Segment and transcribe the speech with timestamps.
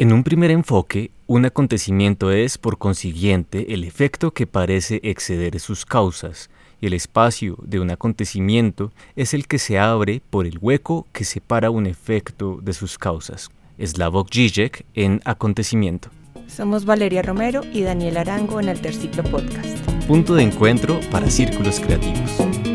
[0.00, 5.84] En un primer enfoque, un acontecimiento es, por consiguiente, el efecto que parece exceder sus
[5.84, 6.48] causas,
[6.80, 11.24] y el espacio de un acontecimiento es el que se abre por el hueco que
[11.24, 13.50] separa un efecto de sus causas.
[13.78, 16.08] Slavoj Žižek en Acontecimiento.
[16.46, 19.86] Somos Valeria Romero y Daniel Arango en Alterciclo Podcast.
[20.08, 22.69] Punto de encuentro para círculos creativos.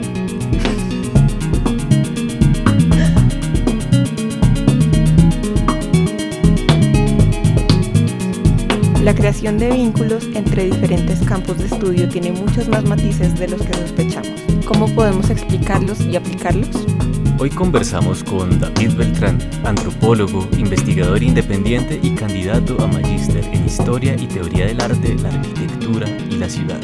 [9.05, 13.61] La creación de vínculos entre diferentes campos de estudio tiene muchos más matices de los
[13.61, 14.31] que sospechamos.
[14.65, 16.69] ¿Cómo podemos explicarlos y aplicarlos?
[17.37, 24.25] Hoy conversamos con David Beltrán, antropólogo, investigador independiente y candidato a magíster en Historia y
[24.25, 26.81] Teoría del Arte, la Arquitectura y la Ciudad.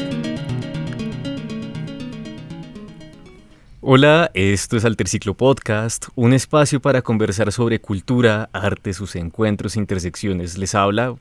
[3.80, 10.56] Hola, esto es Alterciclo Podcast, un espacio para conversar sobre cultura, arte, sus encuentros, intersecciones.
[10.56, 11.16] Les habla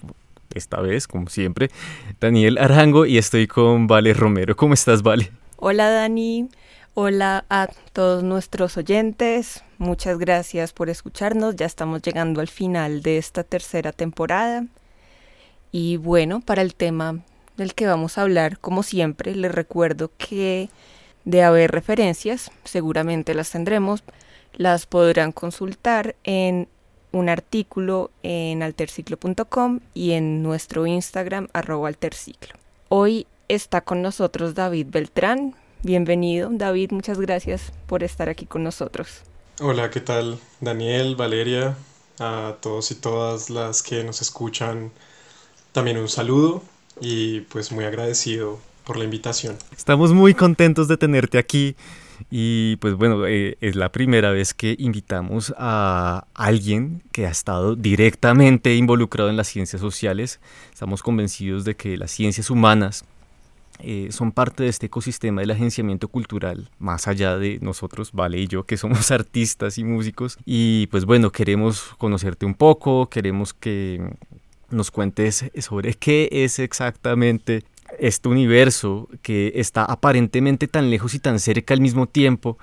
[0.55, 1.69] esta vez, como siempre,
[2.19, 4.55] Daniel Arango y estoy con Vale Romero.
[4.55, 5.31] ¿Cómo estás, Vale?
[5.57, 6.49] Hola, Dani.
[6.93, 9.63] Hola a todos nuestros oyentes.
[9.77, 11.55] Muchas gracias por escucharnos.
[11.55, 14.65] Ya estamos llegando al final de esta tercera temporada.
[15.71, 17.19] Y bueno, para el tema
[17.55, 20.69] del que vamos a hablar, como siempre, les recuerdo que
[21.23, 24.03] de haber referencias, seguramente las tendremos,
[24.53, 26.67] las podrán consultar en
[27.11, 32.55] un artículo en alterciclo.com y en nuestro Instagram arroba alterciclo.
[32.89, 35.55] Hoy está con nosotros David Beltrán.
[35.83, 39.21] Bienvenido, David, muchas gracias por estar aquí con nosotros.
[39.59, 40.39] Hola, ¿qué tal?
[40.59, 41.75] Daniel, Valeria,
[42.19, 44.91] a todos y todas las que nos escuchan,
[45.71, 46.63] también un saludo
[46.99, 49.57] y pues muy agradecido por la invitación.
[49.75, 51.75] Estamos muy contentos de tenerte aquí
[52.29, 57.75] y pues bueno, eh, es la primera vez que invitamos a alguien que ha estado
[57.75, 60.39] directamente involucrado en las ciencias sociales.
[60.71, 63.05] Estamos convencidos de que las ciencias humanas
[63.79, 68.47] eh, son parte de este ecosistema del agenciamiento cultural, más allá de nosotros, Vale y
[68.47, 70.37] yo, que somos artistas y músicos.
[70.45, 74.15] Y pues bueno, queremos conocerte un poco, queremos que
[74.69, 77.63] nos cuentes sobre qué es exactamente
[77.99, 82.57] este universo que está aparentemente tan lejos y tan cerca al mismo tiempo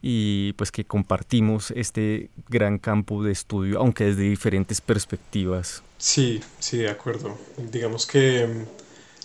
[0.00, 5.82] y pues que compartimos este gran campo de estudio, aunque desde diferentes perspectivas.
[5.98, 7.36] Sí, sí, de acuerdo.
[7.56, 8.64] Digamos que mm,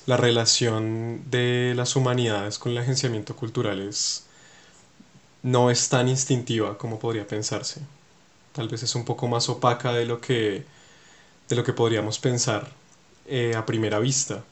[0.08, 4.25] la relación de las humanidades con el agenciamiento cultural es,
[5.44, 7.81] no es tan instintiva como podría pensarse.
[8.53, 10.64] Tal vez es un poco más opaca de lo que,
[11.50, 12.72] de lo que podríamos pensar
[13.28, 14.44] eh, a primera vista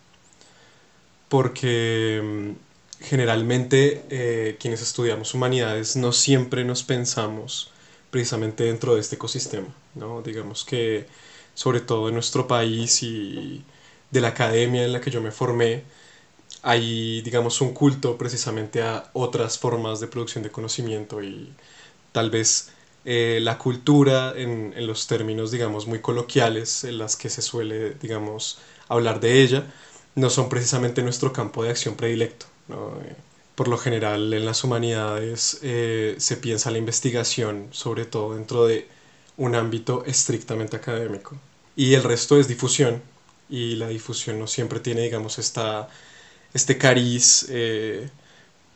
[1.32, 7.72] porque mm, generalmente eh, quienes estudiamos humanidades no siempre nos pensamos
[8.10, 10.22] precisamente dentro de este ecosistema, ¿no?
[10.22, 11.08] Digamos que
[11.54, 13.64] sobre todo en nuestro país y
[14.12, 15.86] de la academia en la que yo me formé,
[16.64, 21.54] hay, digamos, un culto precisamente a otras formas de producción de conocimiento y
[22.12, 22.72] tal vez
[23.06, 27.92] eh, la cultura en, en, los términos, digamos, muy coloquiales en las que se suele,
[28.02, 28.60] digamos,
[28.90, 29.66] hablar de ella,
[30.16, 32.46] no son precisamente nuestro campo de acción predilecto.
[32.70, 33.16] Eh,
[33.56, 38.88] por lo general en las humanidades eh, se piensa la investigación sobre todo dentro de
[39.38, 41.38] un ámbito estrictamente académico.
[41.76, 43.02] Y el resto es difusión.
[43.50, 45.90] Y la difusión no siempre tiene, digamos, esta,
[46.54, 48.10] este cariz, eh,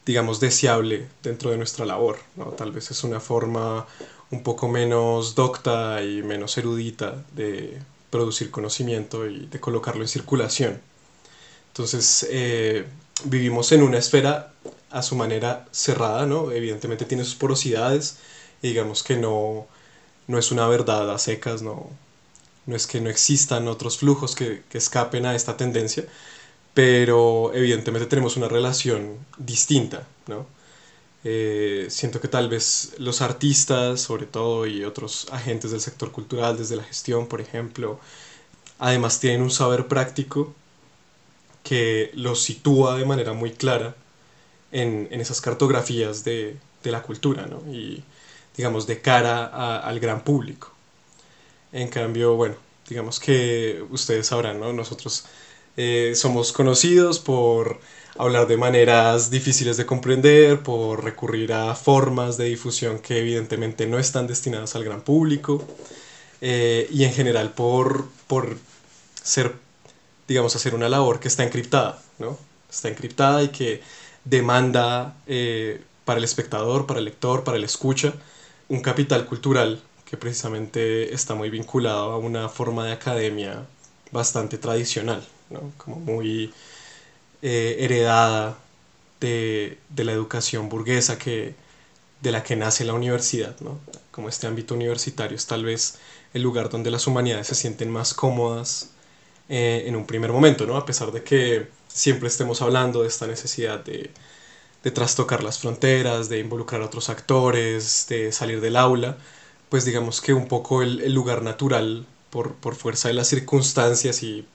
[0.05, 2.19] digamos, deseable dentro de nuestra labor.
[2.35, 2.45] ¿no?
[2.45, 3.87] Tal vez es una forma
[4.31, 7.79] un poco menos docta y menos erudita de
[8.09, 10.81] producir conocimiento y de colocarlo en circulación.
[11.75, 12.85] Entonces, eh,
[13.25, 14.53] vivimos en una esfera
[14.91, 16.51] a su manera cerrada, ¿no?
[16.53, 18.17] Evidentemente tiene sus porosidades
[18.61, 19.67] y digamos que no,
[20.27, 21.89] no es una verdad a secas, no,
[22.65, 26.05] no es que no existan otros flujos que, que escapen a esta tendencia,
[26.73, 30.47] pero evidentemente tenemos una relación distinta, ¿no?
[31.23, 36.57] Eh, siento que tal vez los artistas, sobre todo, y otros agentes del sector cultural,
[36.57, 37.99] desde la gestión, por ejemplo,
[38.79, 40.53] además tienen un saber práctico
[41.65, 43.95] que los sitúa de manera muy clara
[44.71, 47.63] en, esas cartografías de, la cultura, ¿no?
[47.73, 48.03] Y
[48.55, 50.71] digamos, de cara al gran público.
[51.73, 52.55] En cambio, bueno,
[52.87, 54.71] digamos que ustedes sabrán, ¿no?
[54.71, 55.25] Nosotros
[55.75, 57.79] eh, somos conocidos por
[58.15, 63.97] hablar de maneras difíciles de comprender, por recurrir a formas de difusión que evidentemente no
[63.97, 65.63] están destinadas al gran público,
[66.41, 68.57] eh, y en general por, por
[69.23, 69.64] ser
[70.27, 72.37] digamos, hacer una labor que está encriptada, ¿no?
[72.69, 73.81] Está encriptada y que
[74.23, 78.13] demanda eh, para el espectador, para el lector, para el escucha,
[78.69, 83.65] un capital cultural que precisamente está muy vinculado a una forma de academia
[84.11, 85.71] bastante tradicional, ¿no?
[85.77, 86.53] como muy
[87.41, 88.57] eh, heredada
[89.19, 91.55] de, de, la educación burguesa que,
[92.21, 93.79] de la que nace la universidad, ¿no?
[94.11, 95.97] como este ámbito universitario es tal vez
[96.33, 98.89] el lugar donde las humanidades se sienten más cómodas
[99.49, 100.77] eh, en un primer momento, ¿no?
[100.77, 104.11] a pesar de que siempre estemos hablando de esta necesidad de,
[104.83, 109.17] de trastocar las fronteras, de involucrar a otros actores, de salir del aula,
[109.69, 114.23] pues digamos que un poco el, el lugar natural por, por, fuerza de las circunstancias
[114.23, 114.45] y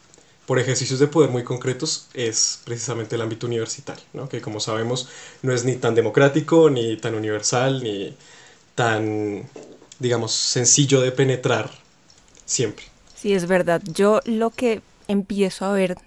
[0.46, 4.28] por ejercicios de poder muy concretos es precisamente el ámbito universitario, ¿no?
[4.28, 5.08] que como sabemos
[5.42, 8.16] no es ni tan democrático, ni tan universal, ni
[8.74, 9.48] tan,
[9.98, 11.70] digamos, sencillo de penetrar
[12.44, 12.89] siempre.
[13.20, 13.82] Sí, es verdad.
[13.84, 15.98] Yo lo que empiezo a ver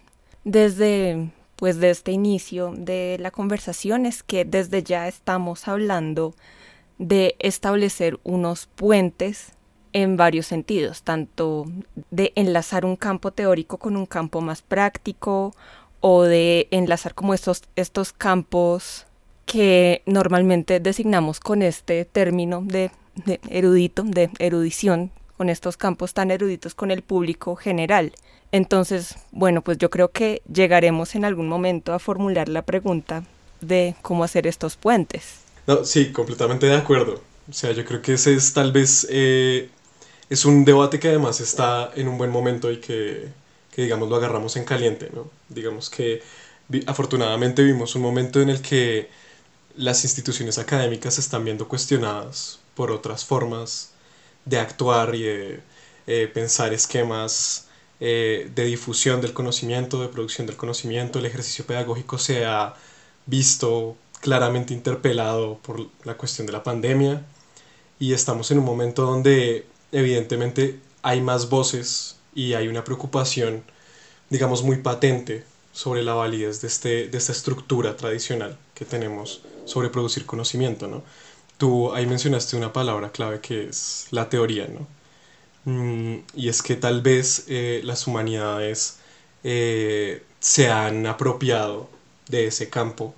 [0.45, 6.33] desde pues de este inicio de la conversación es que desde ya estamos hablando
[6.97, 9.51] de establecer unos puentes
[9.93, 11.65] en varios sentidos, tanto
[12.09, 15.53] de enlazar un campo teórico con un campo más práctico
[15.99, 19.05] o de enlazar como estos, estos campos
[19.45, 22.89] que normalmente designamos con este término de,
[23.23, 28.13] de erudito, de erudición, con estos campos tan eruditos con el público general.
[28.51, 33.23] Entonces, bueno, pues yo creo que llegaremos en algún momento a formular la pregunta
[33.61, 35.39] de cómo hacer estos puentes.
[35.65, 37.21] No, sí, completamente de acuerdo.
[37.49, 39.69] O sea, yo creo que ese es tal vez, eh,
[40.29, 43.27] es un debate que además está en un buen momento y que,
[43.73, 45.29] que digamos, lo agarramos en caliente, ¿no?
[45.49, 46.21] Digamos que
[46.85, 49.09] afortunadamente vimos un momento en el que
[49.75, 53.92] las instituciones académicas están viendo cuestionadas por otras formas
[54.45, 55.59] de actuar y de
[56.07, 57.67] eh, pensar esquemas
[57.99, 62.75] eh, de difusión del conocimiento, de producción del conocimiento, el ejercicio pedagógico se ha
[63.25, 67.25] visto claramente interpelado por la cuestión de la pandemia
[67.99, 73.63] y estamos en un momento donde evidentemente hay más voces y hay una preocupación,
[74.29, 79.89] digamos, muy patente sobre la validez de, este, de esta estructura tradicional que tenemos sobre
[79.89, 81.03] producir conocimiento, ¿no?
[81.57, 84.87] Tú ahí mencionaste una palabra clave que es la teoría, ¿no?
[85.65, 88.99] Mm, y es que tal vez eh, las humanidades
[89.43, 91.89] eh, se han apropiado
[92.29, 93.15] de ese campo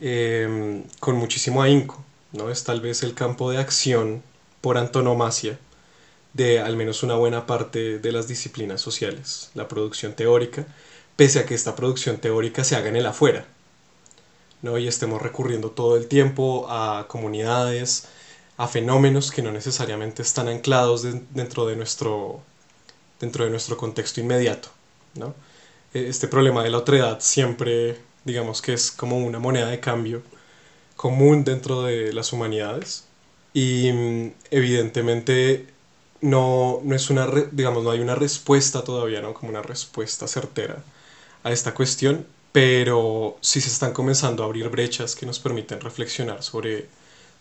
[0.00, 2.02] em, con muchísimo ahínco,
[2.32, 2.50] ¿no?
[2.50, 4.22] Es tal vez el campo de acción
[4.60, 5.58] por antonomasia
[6.34, 10.66] de al menos una buena parte de las disciplinas sociales, la producción teórica,
[11.16, 13.46] pese a que esta producción teórica se haga en el afuera,
[14.64, 14.78] ¿no?
[14.78, 18.06] Y estemos recurriendo todo el tiempo a comunidades,
[18.56, 21.02] a fenómenos que no necesariamente están anclados
[21.34, 22.40] dentro, de nuestro,
[23.20, 24.70] dentro de nuestro contexto inmediato.
[25.16, 25.34] ¿no?
[25.92, 30.22] E, este problema de la otredad siempre, digamos que es como una moneda de cambio
[30.96, 33.04] común dentro de las humanidades
[33.52, 35.66] y mm, evidentemente
[36.22, 39.34] no, no es una, digamos, no hay una respuesta todavía, ¿no?
[39.34, 40.82] Como una respuesta certera
[41.42, 46.44] a esta cuestión, pero sí se están comenzando a abrir brechas que nos permiten reflexionar
[46.44, 46.86] sobre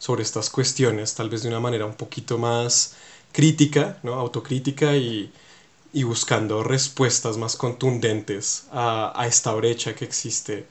[0.04, 2.96] sobre estas cuestiones, tal vez de una manera un poquito más
[3.32, 4.16] crítica, ¿no?
[4.16, 5.32] autocrítica y,
[5.94, 10.66] y buscando respuestas más contundentes a, a, esta brecha que existe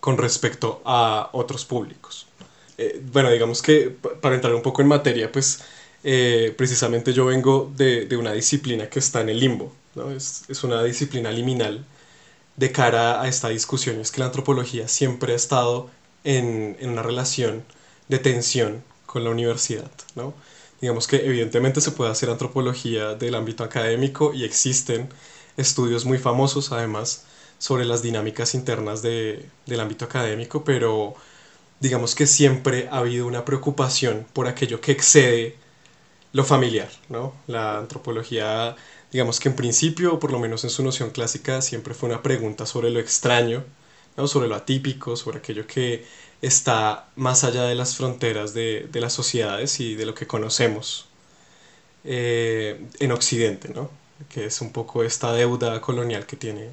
[0.00, 2.26] con respecto a otros públicos.
[2.76, 3.88] Eh, bueno, digamos que
[4.20, 5.62] para entrar un poco en materia, pues
[6.04, 10.10] eh, precisamente yo vengo de, de, una disciplina que está en el limbo, ¿no?
[10.10, 11.86] es, es una disciplina liminal
[12.58, 15.90] de cara a esta discusión, es que la antropología siempre ha estado
[16.24, 17.64] en, en una relación
[18.08, 20.34] de tensión con la universidad, ¿no?
[20.80, 25.08] Digamos que evidentemente se puede hacer antropología del ámbito académico y existen
[25.56, 27.24] estudios muy famosos además
[27.58, 31.14] sobre las dinámicas internas de, del ámbito académico, pero
[31.80, 35.56] digamos que siempre ha habido una preocupación por aquello que excede
[36.32, 37.34] lo familiar, ¿no?
[37.46, 38.76] La antropología,
[39.12, 42.66] digamos que en principio, por lo menos en su noción clásica, siempre fue una pregunta
[42.66, 43.64] sobre lo extraño,
[44.16, 44.28] ¿no?
[44.28, 46.04] sobre lo atípico, sobre aquello que
[46.42, 51.06] está más allá de las fronteras de, de las sociedades y de lo que conocemos
[52.04, 53.90] eh, en Occidente, ¿no?
[54.28, 56.70] que es un poco esta deuda colonial que tiene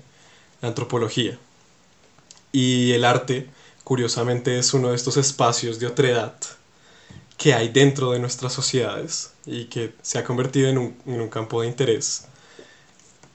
[0.62, 1.38] la antropología.
[2.52, 3.48] Y el arte,
[3.84, 6.36] curiosamente, es uno de estos espacios de otredad
[7.38, 11.30] que hay dentro de nuestras sociedades y que se ha convertido en un, en un
[11.30, 12.26] campo de interés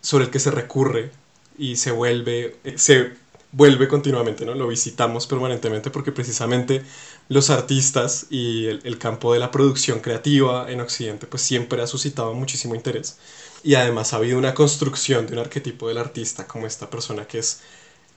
[0.01, 1.11] sobre el que se recurre
[1.59, 3.13] y se vuelve, se
[3.53, 4.55] vuelve continuamente, ¿no?
[4.55, 6.83] Lo visitamos permanentemente porque precisamente
[7.29, 11.87] los artistas y el, el, campo de la producción creativa en Occidente pues siempre ha
[11.87, 13.19] suscitado muchísimo interés.
[13.63, 17.41] Y además ha habido una construcción de un arquetipo del artista como esta persona que
[17.41, 17.61] es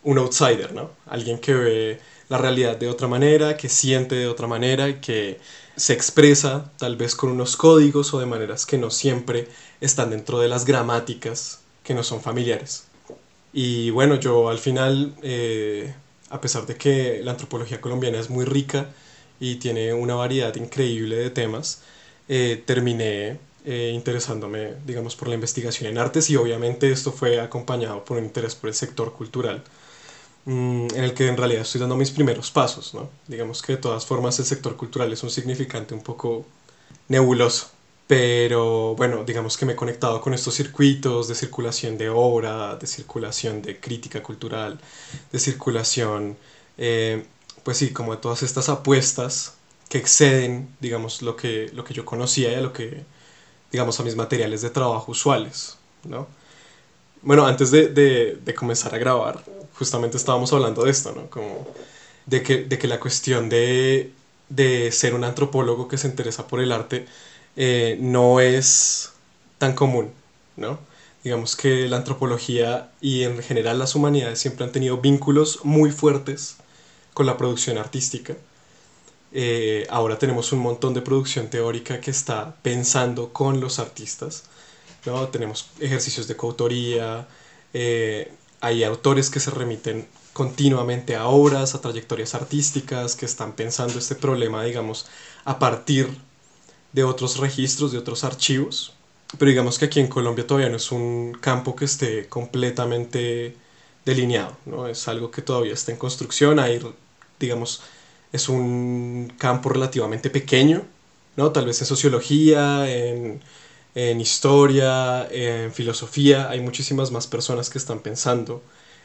[0.03, 0.91] un outsider, ¿no?
[1.07, 1.99] Alguien que ve
[2.33, 5.39] la realidad de otra manera, que siente de otra manera, que
[5.75, 9.47] se expresa tal vez con unos códigos o de maneras que no siempre
[9.81, 12.85] están dentro de las gramáticas que no son familiares.
[13.53, 15.93] Y bueno, yo al final, eh,
[16.31, 18.87] a pesar de que la antropología colombiana es muy rica
[19.39, 21.83] y tiene una variedad increíble de temas,
[22.29, 28.03] eh, terminé eh, interesándome, digamos, por la investigación en artes y obviamente esto fue acompañado
[28.03, 29.63] por un interés por el sector cultural.
[30.45, 33.09] Mm, en el que en realidad estoy dando mis primeros pasos, ¿no?
[33.27, 36.45] Digamos que de todas formas el sector cultural es un significante un poco
[37.09, 37.67] nebuloso,
[38.07, 42.87] pero bueno, digamos que me he conectado con estos circuitos de circulación de obra, de
[42.87, 44.79] circulación de crítica cultural,
[45.31, 46.37] de circulación,
[46.77, 47.25] eh,
[47.63, 49.55] pues sí, como de todas estas apuestas
[49.89, 53.05] que exceden, digamos, lo que, lo que yo conocía y a lo que,
[53.71, 56.27] digamos, a mis materiales de trabajo usuales, ¿no?
[57.21, 59.43] Bueno, antes de, de, de comenzar a grabar,
[59.75, 61.29] justamente estábamos hablando de esto, ¿no?
[61.29, 61.67] Como
[62.25, 64.11] de que, de que la cuestión de,
[64.49, 67.05] de ser un antropólogo que se interesa por el arte
[67.55, 69.11] eh, no es
[69.57, 70.11] tan común,
[70.57, 70.79] ¿no?
[71.23, 76.57] Digamos que la antropología y en general las humanidades siempre han tenido vínculos muy fuertes
[77.13, 78.35] con la producción artística.
[79.31, 84.43] Eh, ahora tenemos un montón de producción teórica que está pensando con los artistas.
[85.05, 85.27] ¿no?
[85.29, 87.27] Tenemos ejercicios de coautoría,
[87.73, 88.31] eh,
[88.63, 94.15] hay autores que se remiten continuamente a obras, a trayectorias artísticas, que están pensando este
[94.15, 95.05] problema, digamos,
[95.43, 96.07] a partir
[96.93, 98.93] de otros registros, de otros archivos.
[99.37, 103.57] Pero digamos que aquí en Colombia todavía no es un campo que esté completamente
[104.05, 104.87] delineado, ¿no?
[104.87, 106.79] Es algo que todavía está en construcción, hay,
[107.41, 107.81] digamos,
[108.31, 110.83] es un campo relativamente pequeño,
[111.35, 111.51] ¿no?
[111.51, 113.41] Tal vez en sociología, en
[113.95, 118.63] en historia, en filosofía, hay muchísimas más personas que están pensando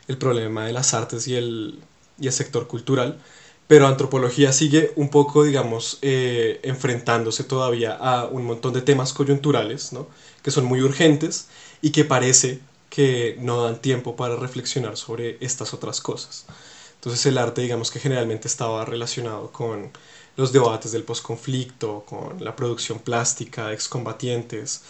[0.09, 1.81] el problema de las artes y el,
[2.19, 3.19] y el sector cultural,
[3.67, 9.93] pero antropología sigue un poco, digamos, eh, enfrentándose todavía a un montón de temas coyunturales,
[9.93, 10.09] ¿no?
[10.43, 11.49] que son muy urgentes
[11.83, 16.47] y que parece que no dan tiempo para reflexionar sobre estas otras cosas.
[16.95, 19.93] Entonces el arte, digamos que generalmente estaba relacionado con
[20.39, 24.83] los debates del posconflicto, con la producción plástica excombatientes.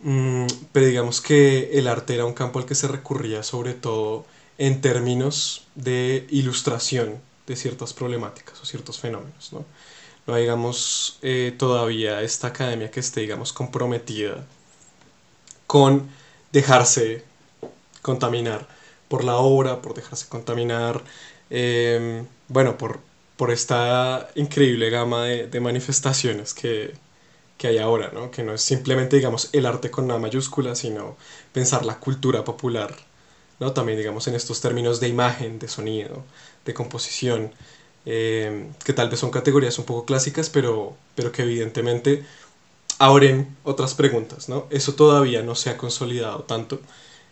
[0.00, 4.24] Mm, pero digamos que el arte era un campo al que se recurría sobre todo
[4.58, 9.52] en términos de ilustración de ciertas problemáticas o ciertos fenómenos.
[9.52, 9.64] No,
[10.26, 14.46] no digamos eh, todavía esta academia que esté digamos comprometida
[15.66, 16.08] con
[16.52, 17.24] dejarse
[18.02, 18.68] contaminar
[19.08, 21.02] por la obra, por dejarse contaminar,
[21.50, 23.00] eh, bueno, por,
[23.38, 26.92] por esta increíble gama de, manifestaciones que,
[27.62, 28.30] hay ahora, ¿no?
[28.32, 31.16] que no es simplemente, digamos, el arte con una mayúscula, sino
[31.52, 32.96] pensar la cultura popular,
[33.60, 33.72] ¿no?
[33.72, 36.24] también, digamos, en estos términos de imagen, de sonido,
[36.64, 37.52] de composición,
[38.06, 42.24] eh, que tal vez son categorías un poco clásicas, pero, pero que evidentemente
[42.98, 44.66] abren otras preguntas, ¿no?
[44.70, 46.80] Eso todavía no se ha consolidado tanto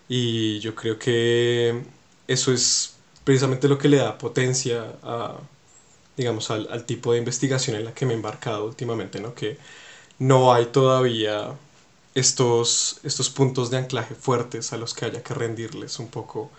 [0.08, 1.82] y yo creo que
[2.28, 2.94] eso es
[3.24, 5.36] precisamente lo que le da potencia a,
[6.16, 9.34] digamos, al, tipo de investigación en la que me he embarcado últimamente, ¿no?
[9.34, 9.58] Que
[10.18, 11.52] no hay todavía
[12.14, 16.50] estos, estos puntos de anclaje fuertes a los que haya que rendirles un poco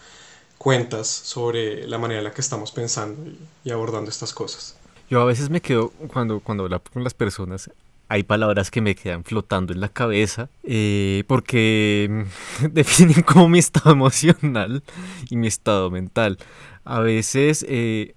[0.58, 3.32] cuentas sobre la manera en la que estamos pensando
[3.64, 4.76] y, abordando estas cosas.
[5.10, 7.72] Yo a veces me quedo, cuando, cuando hablo con las personas,
[8.10, 12.26] hay palabras que me quedan flotando en la cabeza eh, porque
[12.72, 14.84] definen como mi estado emocional
[15.30, 16.38] y mi estado mental.
[16.86, 18.14] A veces eh,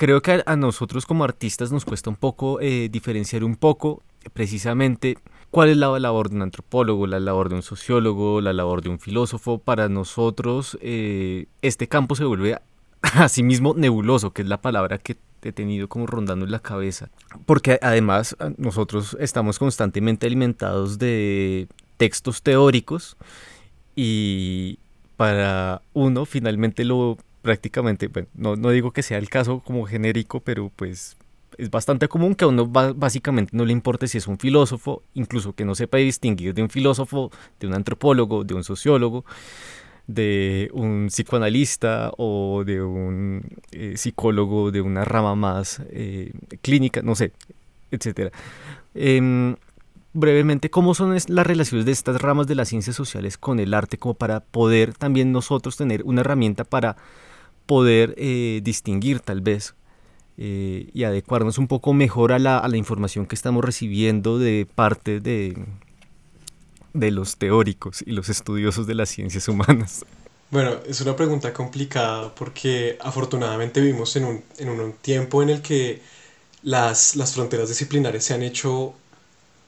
[0.00, 4.02] creo que a, nosotros como artistas nos cuesta un poco eh, diferenciar un poco
[4.32, 5.18] precisamente
[5.50, 8.88] cuál es la labor de un antropólogo, la labor de un sociólogo, la labor de
[8.88, 9.58] un filósofo.
[9.58, 12.58] Para nosotros eh, este campo se vuelve
[13.02, 16.60] a sí mismo nebuloso, que es la palabra que he tenido como rondando en la
[16.60, 17.10] cabeza.
[17.44, 23.18] Porque además nosotros estamos constantemente alimentados de textos teóricos
[23.94, 24.78] y
[25.18, 30.40] para uno finalmente lo prácticamente, bueno, no, no digo que sea el caso como genérico,
[30.40, 31.16] pero pues
[31.58, 35.54] es bastante común que a uno básicamente no le importe si es un filósofo, incluso
[35.54, 39.24] que no sepa distinguir de un filósofo, de un antropólogo, de un sociólogo,
[40.06, 43.42] de un psicoanalista o de un
[43.72, 46.32] eh, psicólogo de una rama más eh,
[46.62, 47.32] clínica, no sé,
[47.90, 48.30] etcétera.
[48.94, 49.56] Em,
[50.12, 53.98] brevemente cómo son las relaciones de estas ramas de las ciencias sociales con el arte,
[53.98, 56.96] como para poder también nosotros tener una herramienta para
[57.70, 59.76] poder eh, distinguir tal vez
[60.38, 65.56] eh, y adecuarnos un poco mejor a la, información que estamos recibiendo de parte de,
[66.94, 70.04] de los teóricos y los estudiosos de las ciencias humanas.
[70.50, 75.62] Bueno, es una pregunta complicada porque afortunadamente vivimos en un, en un tiempo en el
[75.62, 76.02] que
[76.64, 78.94] las, las fronteras disciplinares se han hecho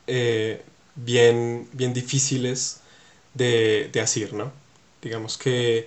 [0.09, 0.61] eh,
[0.97, 2.80] bien, bien difíciles
[3.35, 4.50] de, de asir, ¿no?
[5.00, 5.87] Digamos que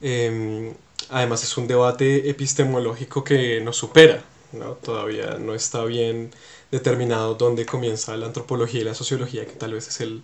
[0.00, 0.74] em,
[1.08, 4.72] además es un debate epistemológico que nos supera, ¿no?
[4.74, 6.30] Todavía no está bien
[6.70, 10.22] determinado dónde comienza la antropología y la sociología, que tal vez es el,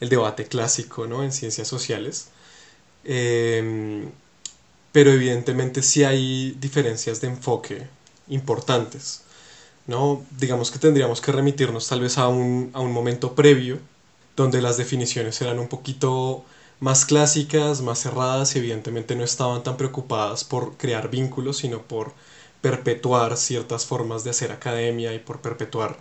[0.00, 1.22] el debate clásico ¿no?
[1.22, 2.28] en ciencias sociales.
[3.04, 4.10] Em,
[4.92, 7.86] pero evidentemente sí hay diferencias de enfoque
[8.28, 9.22] importantes.
[9.86, 10.24] ¿no?
[10.38, 13.78] Digamos que tendríamos que remitirnos tal vez a un, a un momento previo,
[14.36, 16.44] donde las definiciones eran un poquito
[16.80, 22.12] más clásicas, más cerradas y evidentemente no estaban tan preocupadas por crear vínculos, sino por
[22.62, 25.98] perpetuar ciertas formas de hacer academia y por perpetuar,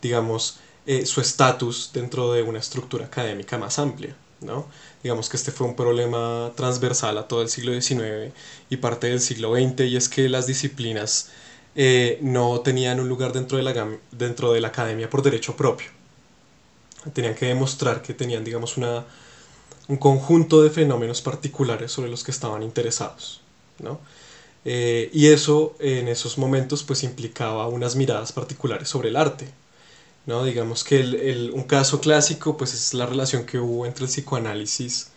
[0.00, 4.16] digamos, eh, su estatus dentro de una estructura académica más amplia.
[4.40, 4.66] ¿no?
[5.02, 8.32] Digamos que este fue un problema transversal a todo el siglo XIX
[8.70, 11.30] y parte del siglo XX y es que las disciplinas
[11.74, 15.88] eh, no tenían un lugar dentro de, la, dentro de la academia por derecho propio.
[17.12, 19.04] Tenían que demostrar que tenían, digamos, una,
[19.88, 23.40] un conjunto de fenómenos particulares sobre los que estaban interesados.
[23.78, 24.00] ¿no?
[24.64, 29.48] Eh, y eso en esos momentos pues implicaba unas miradas particulares sobre el arte.
[30.26, 30.44] ¿no?
[30.44, 35.08] Digamos que el, un caso clásico pues es la relación que hubo entre el psicoanálisis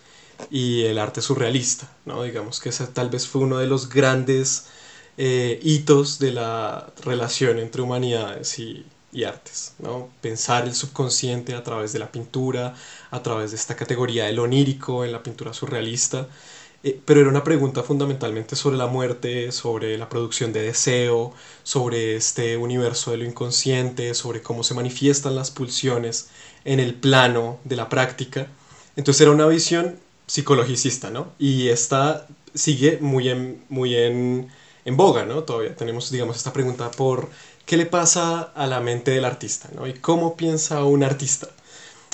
[0.49, 1.89] y el arte surrealista.
[2.05, 2.23] ¿no?
[2.23, 4.65] Digamos que ese tal vez fue uno de los grandes
[5.17, 9.73] eh, hitos de la relación entre humanidades y, y artes.
[9.79, 10.09] ¿no?
[10.21, 12.75] Pensar el subconsciente a través de la pintura,
[13.11, 16.27] a través de esta categoría del onírico en la pintura surrealista
[16.85, 22.15] eh, pero era una pregunta fundamentalmente sobre la muerte, sobre la producción de deseo, sobre
[22.15, 26.29] este universo de lo inconsciente, sobre cómo se manifiestan las pulsiones
[26.63, 28.47] en el plano de la práctica.
[28.95, 29.95] Entonces era una visión
[30.27, 31.33] psicologicista, ¿no?
[31.39, 34.49] Y esta sigue muy en, muy en,
[34.85, 35.43] en boga, ¿no?
[35.43, 37.29] Todavía tenemos, digamos, esta pregunta por
[37.65, 39.87] qué le pasa a la mente del artista, ¿no?
[39.87, 41.47] Y cómo piensa un artista.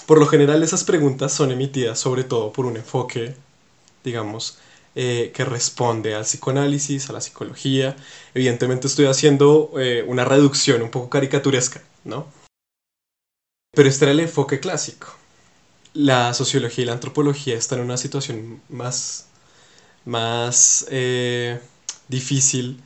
[0.05, 3.35] Por lo general esas preguntas son emitidas sobre todo por un enfoque
[4.03, 4.57] digamos,
[4.95, 7.95] eh, que responde al psicoanálisis, a la psicología.
[8.33, 12.27] Evidentemente estoy haciendo eh, una reducción un poco caricaturesca, ¿no?
[13.73, 15.07] Pero este era el enfoque clásico.
[15.93, 19.27] La sociología y la antropología están en una situación más,
[20.05, 21.59] más eh,
[22.07, 22.81] difícil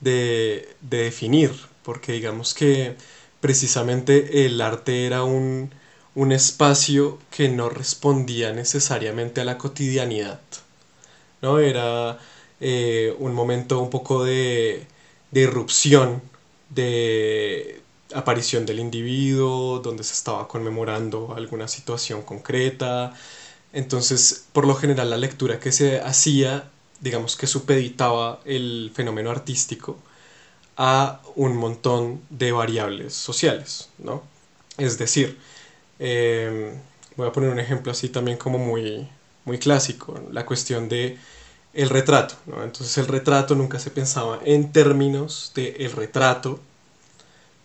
[0.00, 1.52] de, de definir,
[1.88, 2.96] porque digamos que
[3.40, 5.70] precisamente el arte era un,
[6.14, 10.38] un espacio que no respondía necesariamente a la cotidianidad.
[11.40, 11.60] ¿no?
[11.60, 12.18] Era
[12.60, 14.86] eh, un momento un poco de,
[15.30, 16.20] de irrupción,
[16.68, 17.80] de
[18.12, 23.14] aparición del individuo, donde se estaba conmemorando alguna situación concreta.
[23.72, 26.68] Entonces, por lo general, la lectura que se hacía,
[27.00, 29.96] digamos que supeditaba el fenómeno artístico
[30.78, 34.22] a un montón de variables sociales, ¿no?
[34.78, 35.38] Es decir,
[35.98, 36.80] Em,
[37.16, 39.08] voy a poner un ejemplo así también como muy,
[39.44, 41.18] muy clásico, la cuestión de
[41.74, 42.36] el retrato.
[42.62, 46.60] Entonces el retrato nunca se pensaba en términos de el retrato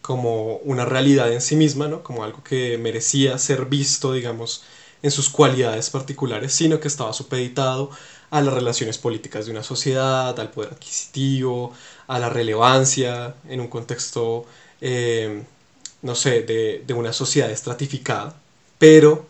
[0.02, 2.04] como una realidad en sí misma, ¿no?
[2.04, 4.64] como algo que merecía ser visto, digamos,
[5.02, 7.90] en sus cualidades particulares, sino que estaba supeditado
[8.30, 11.74] a las relaciones políticas de una sociedad, al poder adquisitivo,
[12.08, 14.46] a la relevancia en un contexto
[14.82, 15.44] em,
[16.04, 18.36] no sé, de, de una sociedad estratificada,
[18.78, 19.26] pero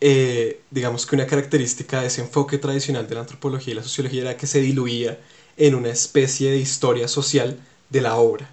[0.00, 4.22] eh, digamos que una característica de ese enfoque tradicional de la antropología y la sociología
[4.22, 5.18] era que se diluía
[5.56, 7.58] en una especie de historia social
[7.90, 8.50] de la obra.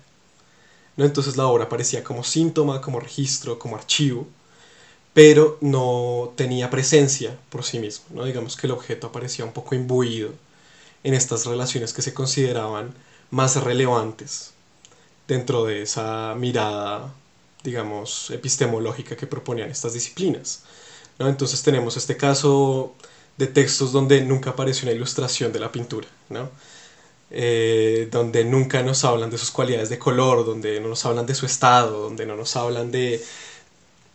[0.96, 1.06] ¿no?
[1.06, 4.28] Entonces la obra aparecía como síntoma, como registro, como archivo,
[5.14, 8.06] pero no tenía presencia por sí mismo.
[8.12, 8.26] ¿no?
[8.26, 10.32] Digamos que el objeto aparecía un poco imbuido
[11.04, 12.94] en estas relaciones que se consideraban
[13.32, 14.54] más relevantes
[15.28, 17.14] dentro de esa mirada
[17.64, 20.64] digamos, epistemológica que proponían estas disciplinas.
[21.18, 21.30] ¿no?
[21.30, 22.94] Entonces tenemos este caso
[23.38, 26.08] de textos donde nunca aparece una ilustración de la pintura.
[27.36, 31.34] Eh, donde nunca nos hablan de sus cualidades de color, donde no nos hablan de
[31.34, 33.24] su estado, donde no nos hablan de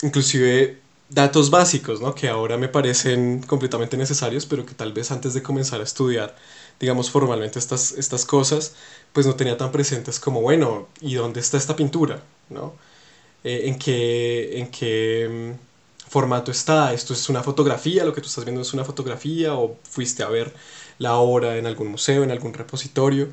[0.03, 2.15] inclusive datos básicos, ¿no?
[2.15, 6.37] que ahora me parecen completamente necesarios, pero que tal vez antes de comenzar a estudiar,
[6.81, 8.75] digamos formalmente estas, estas cosas,
[9.13, 12.23] pues no tenía tan presentes como, bueno, ¿y dónde está esta pintura?
[12.51, 12.75] ¿no?
[13.45, 16.93] Eh, en qué, en qué mm, formato está.
[16.93, 20.29] Esto es una fotografía, lo que tú estás viendo es una fotografía o fuiste a
[20.29, 20.55] ver
[20.99, 23.29] la obra en algún museo, en algún repositorio.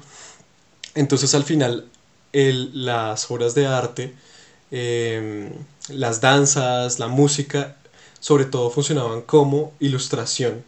[0.95, 1.89] Entonces al final
[2.33, 4.13] las obras de arte,
[4.71, 5.51] em,
[5.89, 7.77] las danzas, la música,
[8.19, 10.63] sobre todo funcionaban como ilustración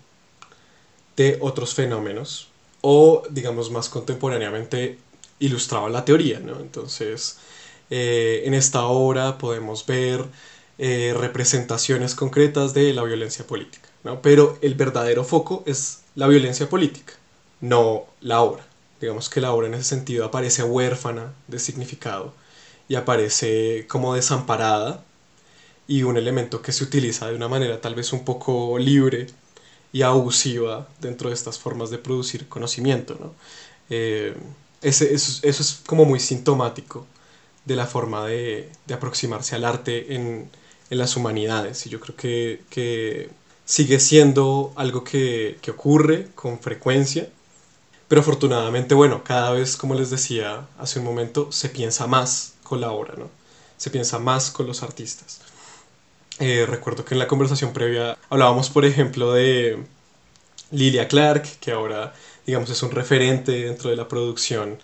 [1.17, 2.47] de otros fenómenos
[2.81, 4.97] o, digamos, más contemporáneamente
[5.39, 6.59] ilustraba la teoría, ¿no?
[6.59, 7.37] Entonces,
[7.89, 10.25] eh, en esta obra podemos ver
[10.77, 14.21] eh, representaciones concretas de la violencia política, ¿no?
[14.21, 17.13] Pero el verdadero foco es la violencia política,
[17.61, 18.65] no la obra.
[19.01, 22.33] Digamos que la obra en ese sentido aparece huérfana de significado
[22.89, 25.03] y aparece como desamparada
[25.87, 29.27] y un elemento que se utiliza de una manera tal vez un poco libre
[29.91, 33.17] y abusiva dentro de estas formas de producir conocimiento.
[33.19, 33.33] ¿no?
[33.89, 34.35] Eh,
[34.81, 37.05] ese, eso, es como muy sintomático
[37.65, 40.49] de la forma de, de aproximarse al arte en,
[40.89, 43.29] en, las humanidades y yo creo que, que
[43.65, 47.29] sigue siendo algo que, que, ocurre con frecuencia,
[48.07, 52.79] pero afortunadamente, bueno, cada vez, como les decía hace un momento, se piensa más con
[52.81, 53.29] la obra, ¿no?
[53.77, 55.41] Se piensa más con los artistas.
[56.39, 59.83] Eh, recuerdo que en la conversación previa hablábamos, por ejemplo, de
[60.71, 62.13] Lilia Clark, que ahora,
[62.45, 64.77] digamos, es un referente dentro de la producción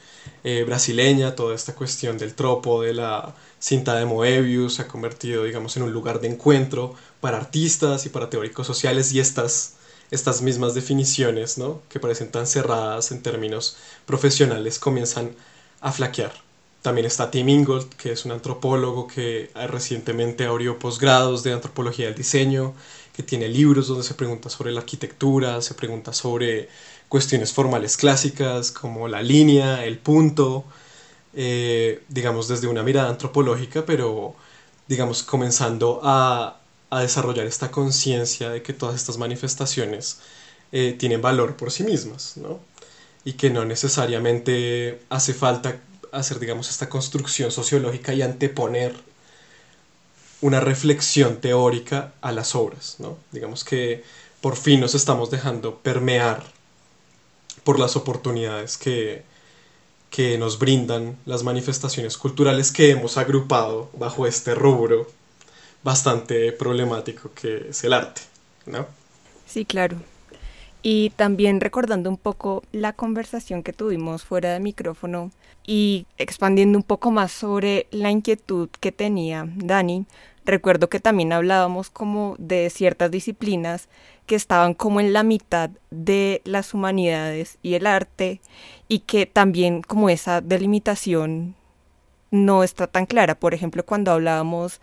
[0.43, 5.43] eh, brasileña, toda esta cuestión del tropo, de la cinta de Moebius, se ha convertido,
[5.43, 9.75] digamos, en un lugar de encuentro para artistas y para teóricos sociales y estas,
[10.11, 11.81] estas mismas definiciones, ¿no?
[11.89, 15.35] que parecen tan cerradas en términos profesionales, comienzan
[15.81, 16.42] a flaquear.
[16.83, 22.15] También está Tim Ingold, que es un antropólogo que recientemente abrió posgrados de antropología del
[22.15, 22.73] diseño,
[23.15, 26.67] que tiene libros donde se pregunta sobre la arquitectura, se pregunta sobre
[27.07, 30.65] cuestiones formales clásicas como la línea, el punto,
[31.33, 34.35] eh, digamos desde una mirada antropológica, pero
[34.89, 40.19] digamos comenzando a, a desarrollar esta conciencia de que todas estas manifestaciones
[40.73, 42.59] eh, tienen valor por sí mismas, ¿no?
[43.23, 45.79] Y que no necesariamente hace falta
[46.13, 48.95] hacer, digamos, esta construcción sociológica y anteponer
[50.41, 53.17] una reflexión teórica a las obras, ¿no?
[53.31, 54.03] Digamos que
[54.41, 56.43] por fin nos estamos dejando permear
[57.63, 59.23] por las oportunidades que,
[60.09, 65.07] que nos brindan las manifestaciones culturales que hemos agrupado bajo este rubro
[65.81, 68.21] bastante problemático que es el arte,
[68.65, 68.85] ¿no?
[69.47, 69.97] Sí, claro.
[70.83, 75.31] Y también recordando un poco la conversación que tuvimos fuera de micrófono
[75.65, 80.05] y expandiendo un poco más sobre la inquietud que tenía Dani,
[80.45, 83.87] recuerdo que también hablábamos como de ciertas disciplinas
[84.25, 88.41] que estaban como en la mitad de las humanidades y el arte
[88.89, 91.55] y que también como esa delimitación
[92.29, 93.35] no está tan clara.
[93.35, 94.81] Por ejemplo, cuando hablábamos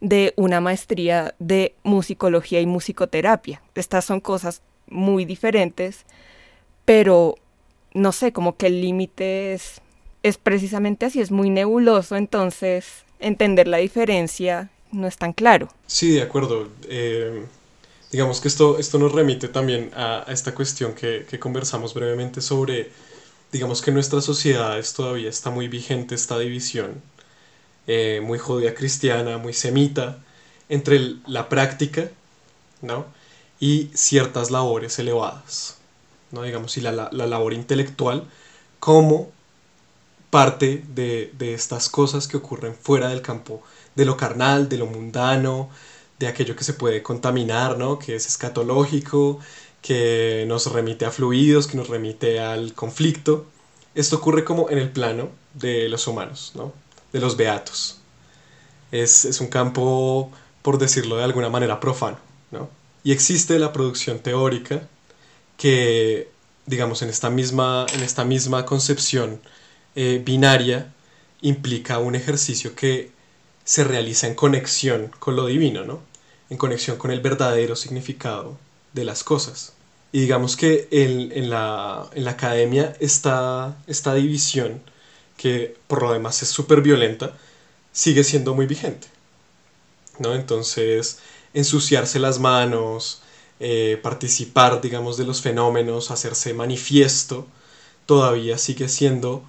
[0.00, 3.62] de una maestría de musicología y musicoterapia.
[3.74, 6.04] Estas son cosas muy diferentes,
[6.84, 7.36] pero
[7.94, 9.80] no sé, como que el límite es,
[10.22, 15.68] es precisamente así, es muy nebuloso, entonces entender la diferencia no es tan claro.
[15.86, 16.68] Sí, de acuerdo.
[16.88, 17.44] Eh,
[18.10, 22.90] digamos que esto, esto nos remite también a, esta cuestión que, que, conversamos brevemente sobre,
[23.52, 27.02] digamos que en nuestras sociedades todavía está muy vigente esta división,
[27.86, 30.18] eh, muy judía cristiana, muy semita,
[30.68, 32.10] entre la práctica,
[32.82, 33.06] ¿no?
[33.60, 35.76] Y ciertas labores elevadas,
[36.30, 36.42] ¿no?
[36.42, 38.28] digamos, y la, la, labor intelectual
[38.78, 39.30] como
[40.30, 43.62] parte de, de, estas cosas que ocurren fuera del campo
[43.94, 45.70] de lo carnal, de lo mundano,
[46.18, 47.98] de aquello que se puede contaminar, ¿no?
[47.98, 49.40] que es escatológico,
[49.82, 53.46] que nos remite a fluidos, que nos remite al conflicto.
[53.94, 56.72] Esto ocurre como en el plano de los humanos, ¿no?
[57.12, 57.98] de los beatos.
[58.92, 60.30] Es, es un campo,
[60.62, 62.18] por decirlo de alguna manera, profano.
[62.50, 62.68] ¿no?
[63.08, 64.86] Y existe la producción teórica
[65.56, 66.28] que,
[66.66, 69.40] digamos, en esta misma, en esta misma concepción
[69.96, 70.92] eh, binaria,
[71.40, 73.10] implica un ejercicio que
[73.64, 76.02] se realiza en conexión con lo divino, ¿no?
[76.50, 78.58] En conexión con el verdadero significado
[78.92, 79.72] de las cosas.
[80.12, 84.82] Y digamos que en, la, en la academia esta, esta división,
[85.38, 87.32] que por lo demás es súper violenta,
[87.90, 89.08] sigue siendo muy vigente.
[90.18, 90.34] ¿No?
[90.34, 91.18] Entonces,
[91.54, 93.22] ensuciarse las manos,
[93.60, 97.46] eh, participar, digamos, de los fenómenos, hacerse manifiesto,
[98.06, 99.42] todavía sigue siendo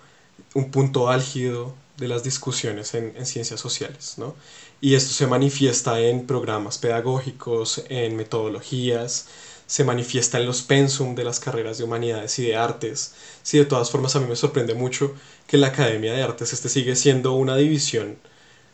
[0.53, 4.36] un punto álgido de las discusiones en, ciencias sociales, ¿no?
[4.82, 9.27] Y esto se manifiesta en programas pedagógicos, en metodologías,
[9.67, 13.13] se manifiesta en los pensum de las carreras de humanidades y de artes.
[13.43, 15.13] Sí, de todas formas a mí me sorprende mucho
[15.45, 18.17] que la Academia de Artes este sigue siendo una división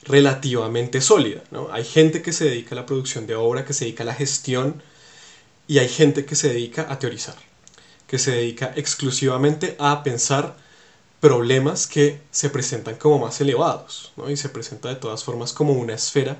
[0.05, 1.43] relativamente sólida.
[1.51, 1.69] ¿no?
[1.71, 4.13] Hay gente que se dedica a la producción de obra, que se dedica a la
[4.13, 4.81] gestión,
[5.67, 7.35] y hay gente que se dedica a teorizar,
[8.07, 10.55] que se dedica exclusivamente a pensar
[11.19, 14.29] problemas que se presentan como más elevados, ¿no?
[14.29, 16.37] y se presenta de todas formas como una esfera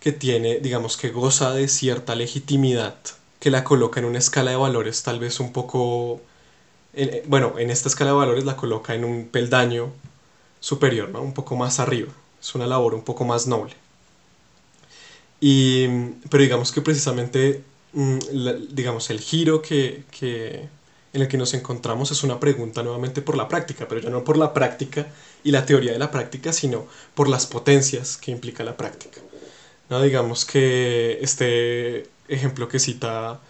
[0.00, 2.96] que tiene, digamos que goza de cierta legitimidad
[3.38, 6.22] que la coloca en una escala de valores tal vez un poco,
[7.26, 9.92] bueno, en esta escala de valores la coloca en un peldaño
[10.60, 11.20] superior, ¿no?
[11.20, 12.10] un poco más arriba.
[12.44, 13.72] Es una labor un poco más noble.
[15.40, 15.88] Y,
[16.28, 17.62] pero digamos que precisamente,
[17.94, 18.18] mm,
[18.70, 20.68] digamos, el giro que, que,
[21.14, 24.24] en el que nos encontramos es una pregunta nuevamente por la práctica, pero ya no
[24.24, 25.06] por la práctica
[25.42, 29.22] y la teoría de la práctica, sino por las potencias que implica la práctica.
[29.88, 30.02] ¿No?
[30.02, 33.40] Digamos que este ejemplo que cita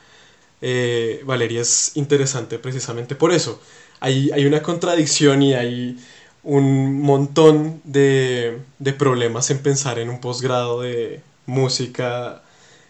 [0.62, 3.61] eh, Valeria es interesante precisamente por eso.
[3.98, 5.98] Hay, hay una contradicción y hay
[6.44, 12.42] un montón de, de problemas en pensar en un posgrado de música,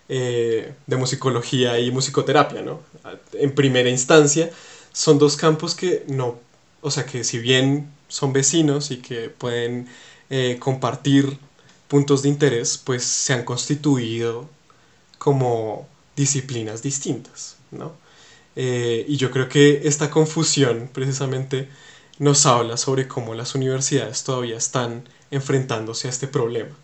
[0.08, 2.80] eh, de musicología y musicoterapia, ¿no?
[3.34, 4.50] En primera instancia,
[4.92, 6.38] son dos campos que no,
[6.82, 9.88] o sea, que si bien son vecinos y que pueden
[10.30, 11.38] eh, compartir
[11.88, 14.48] puntos de interés, pues se han constituido
[15.18, 17.92] como disciplinas distintas, ¿no?
[18.56, 21.68] Eh, y yo creo que esta confusión precisamente
[22.18, 26.74] nos habla sobre cómo las universidades todavía están enfrentándose a este problema,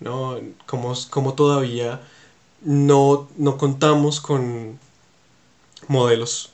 [0.00, 0.38] ¿no?
[0.66, 2.00] Cómo, todavía
[2.62, 4.78] no, no, contamos con
[5.88, 6.50] modelos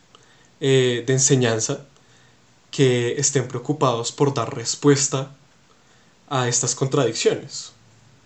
[0.60, 1.86] eh, de enseñanza
[2.70, 5.34] que estén preocupados por dar respuesta
[6.28, 7.72] a estas contradicciones,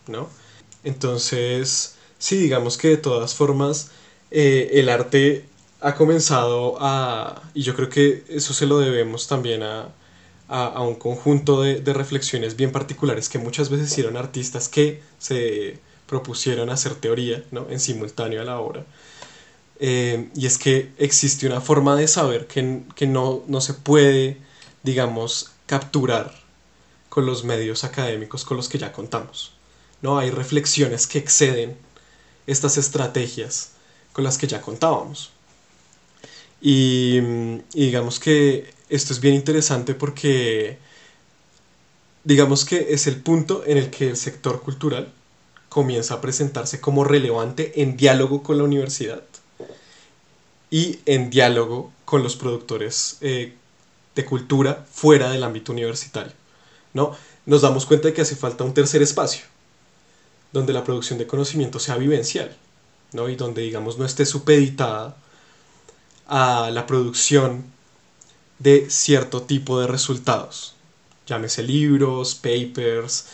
[0.07, 0.29] ¿no?
[0.85, 3.91] Entonces, sí, digamos que de todas formas,
[4.31, 5.49] eh, el arte
[5.81, 9.89] ha comenzado a, y yo creo que eso se lo debemos también a,
[10.49, 15.79] a, un conjunto de, de, reflexiones bien particulares que muchas veces hicieron artistas que se
[16.07, 17.67] propusieron hacer teoría ¿no?
[17.69, 18.85] en simultáneo a la obra.
[19.79, 24.39] Eh, y es que existe una forma de saber que, que no, no se puede,
[24.83, 26.33] digamos, capturar
[27.09, 29.53] con los medios académicos con los que ya contamos.
[30.03, 30.19] ¿no?
[30.19, 31.77] Hay reflexiones que exceden
[32.47, 33.73] estas estrategias
[34.13, 35.31] con las que ya contábamos.
[36.61, 37.21] Y,
[37.73, 40.79] digamos que esto es bien interesante porque
[42.25, 45.13] digamos que es el punto en el que el sector cultural
[45.69, 49.23] comienza a presentarse como relevante en diálogo con la universidad
[50.71, 53.55] y en diálogo con los productores eh,
[54.15, 56.33] de cultura fuera del ámbito universitario.
[56.95, 57.17] ¿no?
[57.45, 59.45] Nos damos cuenta de que hace falta un tercer espacio,
[60.53, 62.57] donde la producción de conocimiento sea vivencial,
[63.13, 63.29] ¿no?
[63.29, 65.17] y donde digamos no esté supeditada
[66.29, 67.65] a la producción
[68.59, 70.75] de cierto tipo de resultados.
[71.27, 73.27] Llámese libros, papers,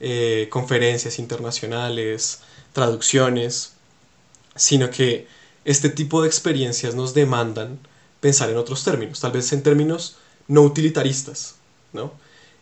[0.00, 2.40] eh, conferencias internacionales,
[2.72, 3.72] traducciones,
[4.54, 5.26] sino que
[5.64, 7.78] este tipo de experiencias nos demandan
[8.20, 10.16] pensar en otros términos, tal vez en términos
[10.48, 11.56] no utilitaristas,
[11.92, 12.12] ¿no?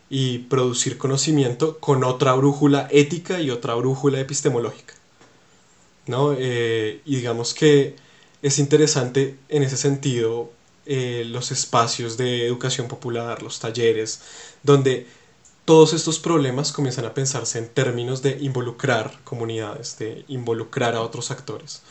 [0.09, 4.93] Y producir conocimiento con otra brújula ética y otra brújula epistemológica,
[6.07, 6.35] ¿no?
[6.37, 7.95] Eh, y digamos que
[8.45, 10.51] es interesante en ese sentido
[10.85, 14.21] eh, los espacios de educación popular, los talleres,
[14.61, 15.07] donde
[15.65, 21.31] todos estos problemas comienzan a pensarse en términos de involucrar comunidades, de involucrar a otros
[21.31, 21.81] actores,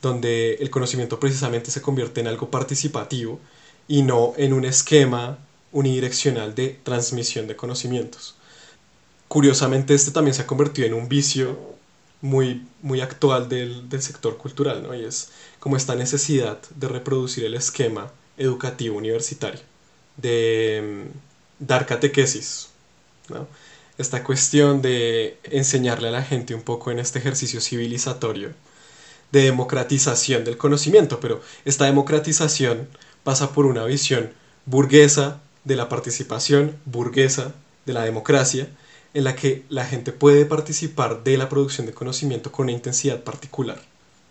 [0.00, 3.38] donde el conocimiento precisamente se convierte en algo participativo
[3.86, 5.36] y no en un esquema
[5.70, 8.36] unidireccional de transmisión de conocimientos.
[9.28, 11.58] Curiosamente, este también se ha convertido en un vicio
[12.22, 14.94] muy, muy actual del, del sector cultural, ¿no?
[14.94, 19.60] Y es como esta necesidad de reproducir el esquema educativo universitario,
[20.16, 21.06] de
[21.60, 22.68] mm, dar catequesis.
[23.98, 28.54] Esta cuestión de enseñarle a la gente un poco en este ejercicio civilizatorio
[29.30, 32.88] de democratización del conocimiento, pero esta democratización
[33.22, 34.32] pasa por una visión
[34.66, 37.54] burguesa de la participación, burguesa
[37.86, 38.68] de la democracia,
[39.14, 43.22] en la que la gente puede participar de la producción de conocimiento con una intensidad
[43.22, 43.82] particular,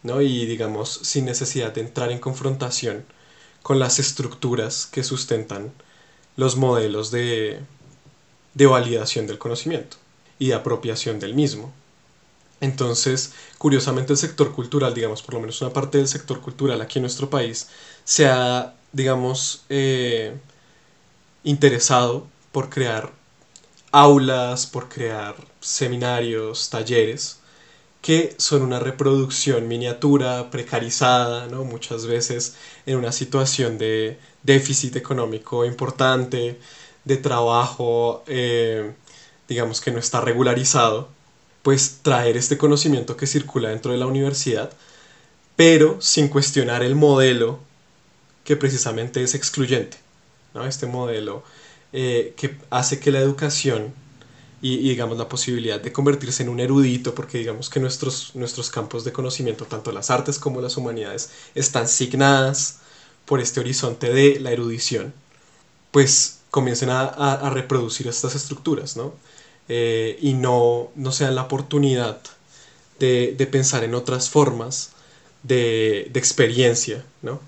[0.03, 0.21] ¿no?
[0.21, 3.05] Y digamos, sin necesidad de entrar en confrontación
[3.61, 5.73] con las estructuras que sustentan
[6.37, 7.59] los modelos de,
[8.53, 9.97] de validación del conocimiento
[10.39, 11.73] y de apropiación del mismo.
[12.61, 16.99] Entonces, curiosamente el sector cultural, digamos, por lo menos una parte del sector cultural aquí
[16.99, 17.67] en nuestro país,
[18.03, 20.37] se ha, digamos, eh,
[21.43, 23.13] interesado por crear
[23.91, 27.39] aulas, por crear seminarios, talleres,
[28.01, 31.63] que son una reproducción miniatura, precarizada, ¿no?
[31.63, 36.59] muchas veces en una situación de déficit económico importante,
[37.03, 38.93] de trabajo, eh,
[39.47, 41.09] digamos que no está regularizado,
[41.63, 44.71] pues traer este conocimiento que circula dentro de la universidad,
[45.55, 47.59] pero sin cuestionar el modelo
[48.45, 49.97] que precisamente es excluyente,
[50.53, 50.65] ¿no?
[50.65, 51.43] este modelo
[51.93, 53.93] eh, que hace que la educación
[54.61, 59.03] y, digamos la posibilidad de convertirse en un erudito, porque digamos que nuestros, nuestros campos
[59.05, 62.79] de conocimiento, tanto las artes como las humanidades, están signadas
[63.25, 65.13] por este horizonte de la erudición,
[65.91, 69.13] pues comiencen a, a, reproducir estas estructuras, ¿no?
[69.69, 72.19] Eh, y no, no sean la oportunidad
[72.99, 74.91] de, de pensar en otras formas
[75.43, 77.39] de, de experiencia, ¿no?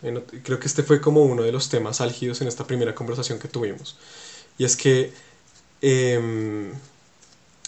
[0.43, 3.47] creo que este fue como uno de los temas álgidos en esta primera conversación que
[3.47, 3.97] tuvimos.
[4.61, 5.11] Y es que
[5.81, 6.71] em,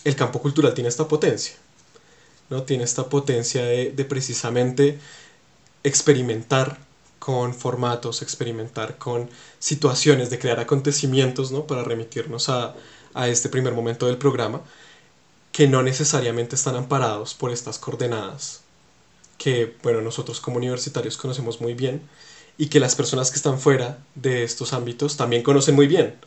[0.03, 1.56] el campo cultural tiene esta potencia,
[2.51, 2.62] ¿no?
[2.62, 4.99] Tiene esta potencia de, precisamente
[5.84, 6.77] experimentar
[7.17, 9.27] con formatos, experimentar con
[9.58, 11.65] situaciones, de crear acontecimientos, ¿no?
[11.65, 12.75] Para remitirnos a,
[13.15, 14.62] a este primer momento del programa,
[15.51, 18.62] que no necesariamente están amparados por estas coordenadas
[19.39, 22.08] que, bueno, nosotros como universitarios conocemos muy bien
[22.60, 26.19] y que las personas que están fuera de estos ámbitos también conocen muy bien,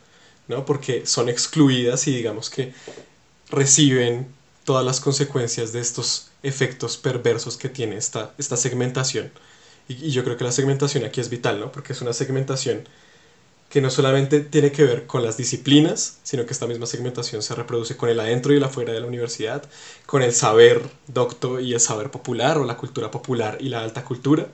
[0.47, 0.65] ¿no?
[0.65, 2.73] Porque son excluidas y digamos que
[3.49, 4.27] reciben
[4.65, 9.31] todas las consecuencias de estos efectos perversos que tiene esta, esta segmentación.
[9.87, 11.71] Y, yo creo que la segmentación aquí es vital, ¿no?
[11.71, 12.87] Porque es una segmentación
[13.69, 17.55] que no solamente tiene que ver con las disciplinas, sino que esta misma segmentación se
[17.55, 19.63] reproduce con el adentro y el afuera de la universidad,
[20.05, 24.03] con el saber docto y el saber popular o la cultura popular y la alta
[24.03, 24.47] cultura.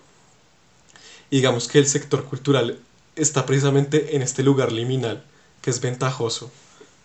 [1.30, 2.80] Y digamos que el sector cultural
[3.16, 5.24] está precisamente en este lugar liminal
[5.63, 6.52] que es ventajoso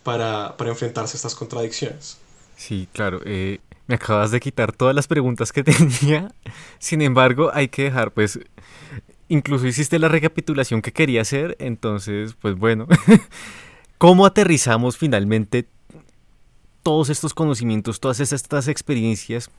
[0.02, 2.18] para, enfrentarse a estas contradicciones.
[2.56, 3.20] Sí, claro.
[3.24, 6.34] Eh, me acabas de quitar todas las preguntas que tenía.
[6.78, 8.40] Sin embargo, hay que dejar, pues,
[9.28, 11.56] incluso hiciste la recapitulación que quería hacer.
[11.60, 12.88] Entonces, pues bueno,
[13.98, 15.66] ¿cómo aterrizamos finalmente
[16.82, 19.50] todos estos conocimientos, todas estas experiencias?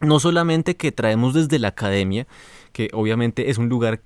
[0.00, 2.28] No solamente que traemos desde la academia,
[2.72, 4.00] que obviamente es un lugar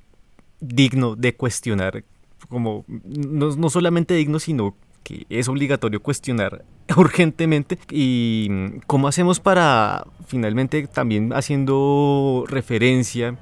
[0.61, 2.05] digno de cuestionar,
[2.49, 6.65] como no, no solamente digno, sino que es obligatorio cuestionar
[6.97, 7.79] urgentemente.
[7.91, 8.49] Y
[8.87, 13.37] cómo hacemos para finalmente también haciendo referencia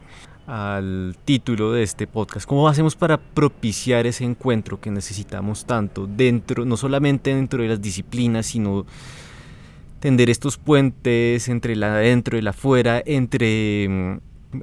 [0.46, 6.64] al título de este podcast, cómo hacemos para propiciar ese encuentro que necesitamos tanto dentro,
[6.64, 8.86] no solamente dentro de las disciplinas, sino
[10.00, 14.20] tender estos puentes entre la adentro y la afuera, entre mm,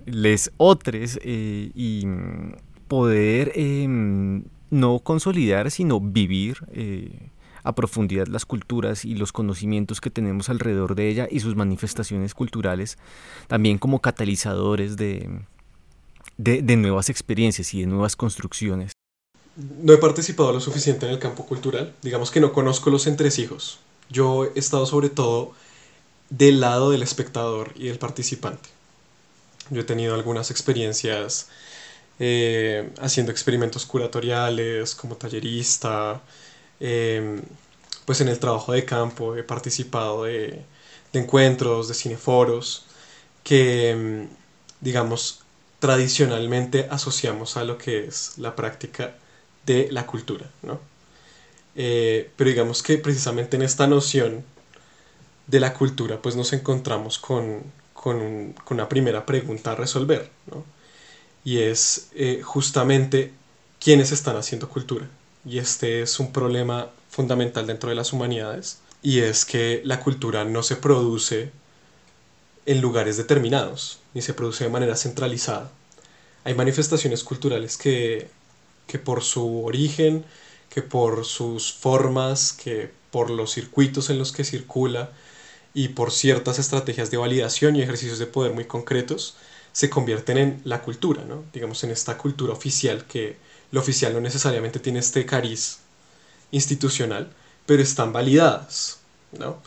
[0.08, 2.08] les otros eh, y
[2.96, 7.30] poder em, no consolidar, sino vivir eh,
[7.62, 12.34] a profundidad las culturas y los conocimientos que tenemos alrededor de ella y sus manifestaciones
[12.34, 12.98] culturales,
[13.50, 15.42] también como catalizadores de,
[16.38, 18.94] de, nuevas experiencias y de nuevas construcciones.
[19.58, 23.80] No he participado lo suficiente en el campo cultural, digamos que no conozco los entresijos.
[24.10, 25.52] Yo he estado sobre todo
[26.30, 28.70] del lado del espectador y del participante.
[29.70, 31.50] Yo he tenido algunas experiencias
[32.20, 36.22] eh, haciendo experimentos curatoriales como tallerista,
[36.80, 37.42] em,
[38.06, 40.62] pues en el trabajo de campo he participado de,
[41.14, 42.86] encuentros, de cineforos,
[43.44, 44.30] que em,
[44.82, 45.42] digamos
[45.80, 49.16] tradicionalmente asociamos a lo que es la práctica
[49.66, 50.80] de la cultura, ¿no?
[51.76, 54.46] Eh, pero digamos que precisamente en esta noción
[55.48, 60.64] de la cultura pues nos encontramos con, con, con una primera pregunta a resolver, ¿no?
[61.46, 63.32] Y es eh, justamente
[63.80, 65.08] quiénes están haciendo cultura.
[65.46, 70.44] Y este es un problema fundamental dentro de las humanidades, y es que la cultura
[70.44, 71.52] no se produce
[72.66, 75.72] en lugares determinados, ni se produce de manera centralizada.
[76.44, 78.28] Hay manifestaciones culturales que,
[78.88, 80.26] que por su origen,
[80.70, 85.12] que por sus formas, que por los circuitos en los que circula
[85.76, 89.36] y por ciertas estrategias de validación y ejercicios de poder muy concretos,
[89.76, 91.44] se convierten en la cultura, ¿no?
[91.52, 93.36] Digamos, en esta cultura oficial, que
[93.72, 95.80] lo oficial no necesariamente tiene este cariz
[96.52, 97.30] institucional,
[97.66, 99.00] pero están validadas,
[99.38, 99.62] ¿no?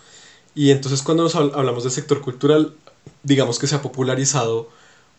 [0.54, 2.74] Y entonces cuando nos hablamos del sector cultural,
[3.22, 4.70] digamos que se ha popularizado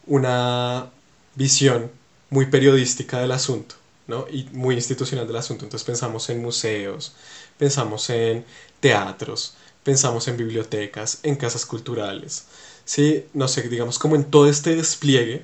[0.08, 0.90] una
[1.36, 1.92] visión
[2.32, 3.76] muy periodística del asunto,
[4.08, 4.26] ¿no?
[4.32, 5.66] Y muy institucional del asunto.
[5.66, 7.14] Entonces pensamos en museos,
[7.60, 8.44] pensamos en
[8.80, 12.46] teatros, pensamos en bibliotecas, en casas culturales,
[12.90, 13.26] ¿sí?
[13.36, 15.44] No sé, digamos como en todo este despliegue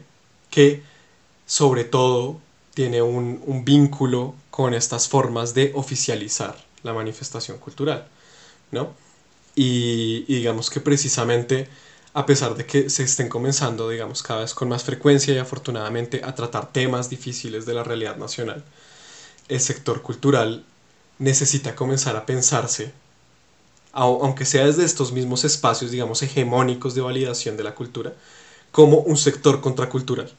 [0.50, 0.82] que
[1.46, 2.40] sobre todo
[2.74, 8.08] tiene un, vínculo con estas formas de oficializar la manifestación cultural,
[8.72, 8.94] ¿no?
[9.56, 11.68] Y, digamos que precisamente
[12.16, 16.22] a pesar de que se estén comenzando, digamos, cada vez con más frecuencia y afortunadamente
[16.24, 18.64] a tratar temas difíciles de la realidad nacional,
[19.50, 20.66] el sector cultural
[21.20, 22.92] necesita comenzar a pensarse
[23.96, 28.14] aunque sea desde estos mismos espacios, digamos, hegemónicos de validación de la cultura,
[28.72, 30.32] como un sector contracultural.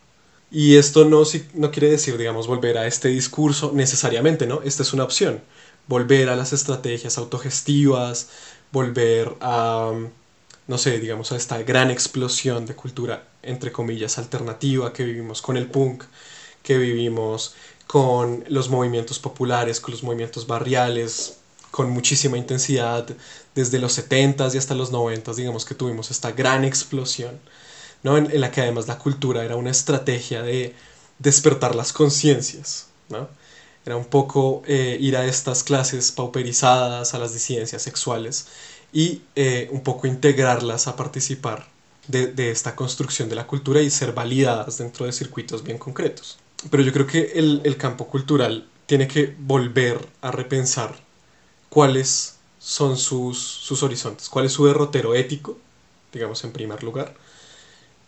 [0.50, 1.22] Y esto no,
[1.54, 4.60] no quiere decir, digamos, volver a este discurso necesariamente, ¿no?
[4.62, 5.40] Esta es una opción.
[5.88, 8.28] Volver a las estrategias autogestivas,
[8.72, 9.92] volver a,
[10.66, 15.56] no sé, digamos, a esta gran explosión de cultura, entre comillas, alternativa que vivimos con
[15.56, 16.04] el punk,
[16.62, 17.54] que vivimos
[17.86, 21.38] con los movimientos populares, con los movimientos barriales,
[21.76, 23.06] con muchísima intensidad
[23.54, 27.38] desde los 70s y hasta los 90s, digamos que tuvimos esta gran explosión,
[28.02, 28.16] ¿no?
[28.16, 30.74] en, la que además la cultura era una estrategia de
[31.18, 33.28] despertar las conciencias, ¿no?
[33.84, 38.46] Era un poco eh, ir a estas clases pauperizadas, a las disidencias sexuales
[38.90, 41.68] y eh, un poco integrarlas a participar
[42.08, 46.38] de, de, esta construcción de la cultura y ser validadas dentro de circuitos bien concretos.
[46.70, 51.05] Pero yo creo que el, el campo cultural tiene que volver a repensar
[51.68, 55.58] cuáles son sus, sus horizontes, cuál es su derrotero ético,
[56.12, 57.14] digamos en primer lugar,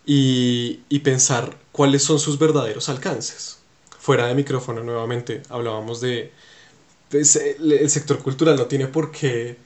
[0.07, 3.59] y, y pensar cuáles son sus verdaderos alcances.
[3.99, 6.33] Fuera de micrófono nuevamente hablábamos de...
[7.11, 9.57] El sector cultural no tiene por qué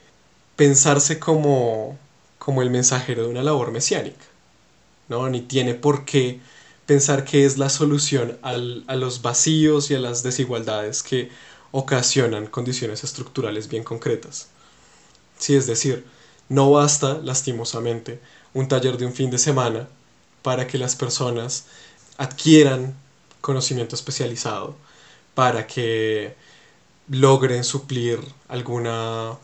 [0.57, 1.99] pensarse como,
[2.39, 4.25] como el mensajero de una labor mesiánica,
[5.09, 5.29] ¿no?
[5.31, 6.41] Ni tiene por qué
[6.87, 11.31] pensar que es la solución al, a los vacíos y a las desigualdades que
[11.73, 14.49] ocasionan condiciones estructurales bien concretas.
[15.39, 16.07] Sí, es decir,
[16.49, 18.21] no basta, lastimosamente,
[18.55, 19.89] un taller de un fin de semana
[20.43, 21.65] para que las personas
[22.19, 22.95] adquieran
[23.41, 24.77] conocimiento especializado,
[25.35, 26.37] para que
[27.09, 29.39] logren suplir alguna,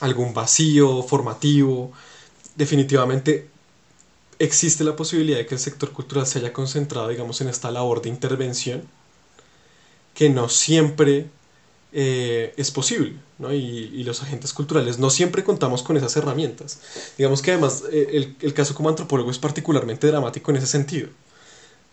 [0.00, 1.92] algún vacío formativo.
[2.56, 3.48] Definitivamente
[4.38, 8.00] existe la posibilidad de que el sector cultural se haya concentrado, digamos, en esta labor
[8.02, 8.88] de intervención
[10.14, 11.26] que no siempre
[11.92, 13.52] eh, es posible, ¿no?
[13.52, 16.80] Y, los agentes culturales no siempre contamos con esas herramientas.
[17.18, 21.08] Digamos que además eh, el, el, caso como antropólogo es particularmente dramático en ese sentido,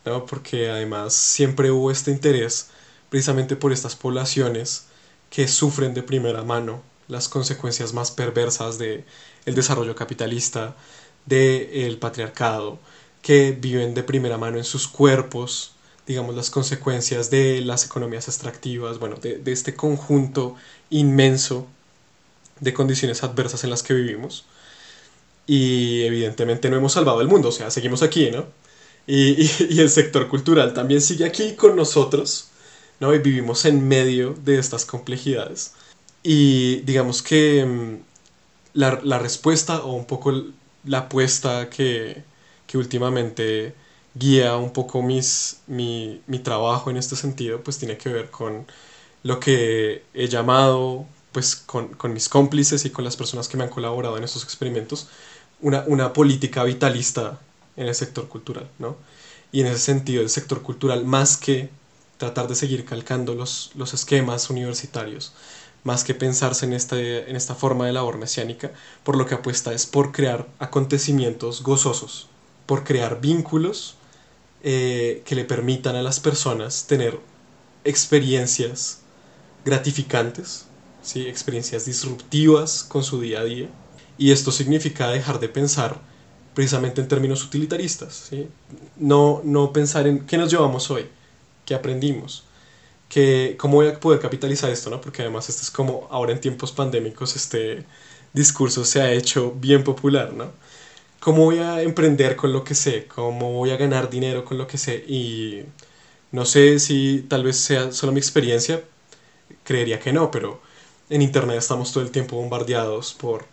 [0.05, 0.25] ¿no?
[0.25, 2.69] Porque además siempre hubo este interés
[3.09, 4.85] precisamente por estas poblaciones
[5.29, 9.03] que sufren de primera mano las consecuencias más perversas del
[9.45, 10.75] el desarrollo capitalista,
[11.25, 12.79] del patriarcado,
[13.21, 15.73] que viven de primera mano en sus cuerpos
[16.09, 20.55] digamos, las consecuencias de las economías extractivas, bueno, de, este conjunto
[20.89, 21.67] inmenso
[22.59, 24.45] de condiciones adversas en las que vivimos.
[25.45, 28.47] Y evidentemente no hemos salvado el mundo, o sea, seguimos aquí, ¿no?
[29.05, 32.47] Y, y, el sector cultural también sigue aquí con nosotros,
[32.99, 33.13] ¿no?
[33.13, 35.73] Y vivimos en medio de estas complejidades.
[36.23, 37.97] Y digamos que mm,
[38.73, 40.33] la, la respuesta o un poco
[40.85, 42.23] la apuesta que,
[42.65, 43.75] que últimamente
[44.19, 48.67] guía un poco mis, mi, mi, trabajo en este sentido, pues tiene que ver con
[49.23, 53.63] lo que he llamado, pues con, con, mis cómplices y con las personas que me
[53.63, 55.07] han colaborado en estos experimentos,
[55.61, 57.39] una, una política vitalista
[57.77, 58.97] en el sector cultural, ¿no?
[59.51, 61.69] Y en ese sentido, el sector cultural, más que
[62.17, 65.33] tratar de seguir calcando los, los esquemas universitarios,
[65.83, 68.71] más que pensarse en, este, en esta forma de labor mesiánica,
[69.03, 72.27] por lo que apuesta es por crear acontecimientos gozosos,
[72.65, 73.95] por crear vínculos
[74.63, 77.17] eh, que le permitan a las personas tener
[77.83, 78.99] experiencias
[79.63, 80.65] gratificantes,
[81.01, 81.27] ¿sí?
[81.27, 83.69] experiencias disruptivas con su día a día.
[84.17, 86.01] Y esto significa dejar de pensar
[86.53, 88.27] precisamente en términos utilitaristas.
[88.29, 88.49] ¿sí?
[88.97, 91.05] No, no pensar en qué nos llevamos hoy,
[91.65, 92.43] qué aprendimos,
[93.07, 94.99] que, cómo voy a poder capitalizar esto, ¿no?
[94.99, 97.85] porque además esto es como ahora en tiempos pandémicos este
[98.33, 100.33] discurso se ha hecho bien popular.
[100.33, 100.51] ¿no?
[101.19, 104.67] Cómo voy a emprender con lo que sé, cómo voy a ganar dinero con lo
[104.67, 105.63] que sé y
[106.31, 108.83] no sé si tal vez sea solo mi experiencia,
[109.63, 110.61] creería que no, pero
[111.09, 113.45] en internet estamos todo el tiempo bombardeados por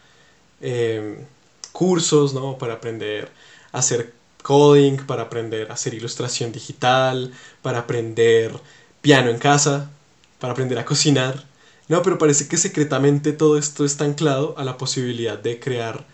[0.61, 1.27] em,
[1.73, 2.59] cursos, ¿no?
[2.59, 3.31] Para aprender
[3.73, 8.53] a hacer coding, para aprender a hacer ilustración digital, para aprender
[9.03, 9.91] piano en casa,
[10.41, 11.45] para aprender a cocinar.
[11.89, 16.05] No, pero parece que secretamente todo esto está anclado a la posibilidad de crear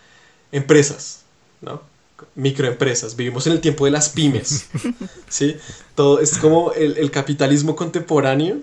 [0.51, 1.22] empresas,
[1.63, 1.81] ¿no?
[2.35, 4.67] Microempresas, vivimos en el tiempo de las pymes,
[5.29, 5.57] ¿sí?
[5.95, 8.57] Todo es como el, capitalismo contemporáneo,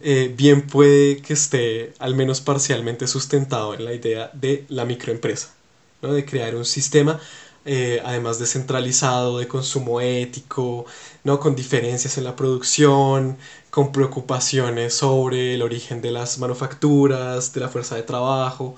[0.00, 5.52] eh, bien puede que esté al menos parcialmente sustentado en la idea de la microempresa,
[6.02, 6.12] ¿no?
[6.12, 7.20] De crear un sistema
[7.66, 10.84] eh, además descentralizado, de consumo ético,
[11.24, 11.40] ¿no?
[11.40, 13.38] con diferencias en la producción,
[13.70, 18.76] con preocupaciones sobre el origen de las manufacturas, de la fuerza de trabajo,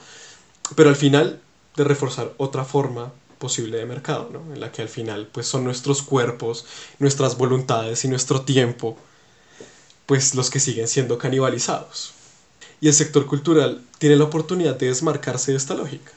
[0.76, 1.40] pero al final
[1.76, 4.54] de reforzar otra forma posible de mercado, ¿no?
[4.54, 6.64] en la que al final pues son nuestros cuerpos,
[6.98, 8.96] nuestras voluntades y nuestro tiempo
[10.06, 12.14] pues los que siguen siendo canibalizados.
[12.80, 16.12] Y el sector cultural tiene la oportunidad de desmarcarse de esta lógica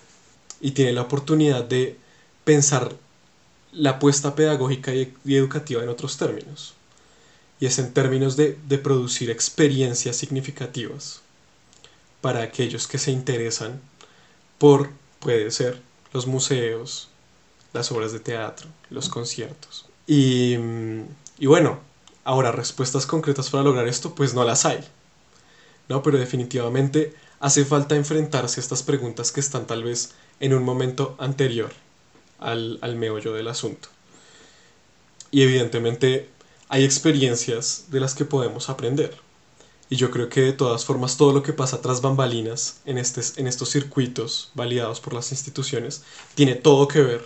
[0.61, 1.97] y tiene la oportunidad de
[2.43, 2.95] pensar
[3.71, 6.73] la apuesta pedagógica y, educativa en otros términos.
[7.59, 11.21] Y es en términos de, de producir experiencias significativas
[12.21, 13.81] para aquellos que se interesan
[14.57, 14.89] por,
[15.19, 15.81] puede ser,
[16.13, 17.09] los museos,
[17.73, 19.85] las obras de teatro, los conciertos.
[20.07, 20.55] Y,
[21.37, 21.79] y bueno,
[22.23, 24.83] ahora respuestas concretas para lograr esto, pues no las hay.
[25.87, 26.01] ¿no?
[26.03, 31.15] Pero definitivamente hace falta enfrentarse a estas preguntas que están tal vez en un momento
[31.19, 31.71] anterior
[32.39, 33.89] al, al meollo del asunto.
[35.31, 36.29] Y evidentemente
[36.69, 39.17] hay experiencias de las que podemos aprender.
[39.89, 43.21] Y yo creo que de todas formas todo lo que pasa tras bambalinas en, este,
[43.41, 46.03] en estos circuitos validados por las instituciones
[46.35, 47.25] tiene todo que ver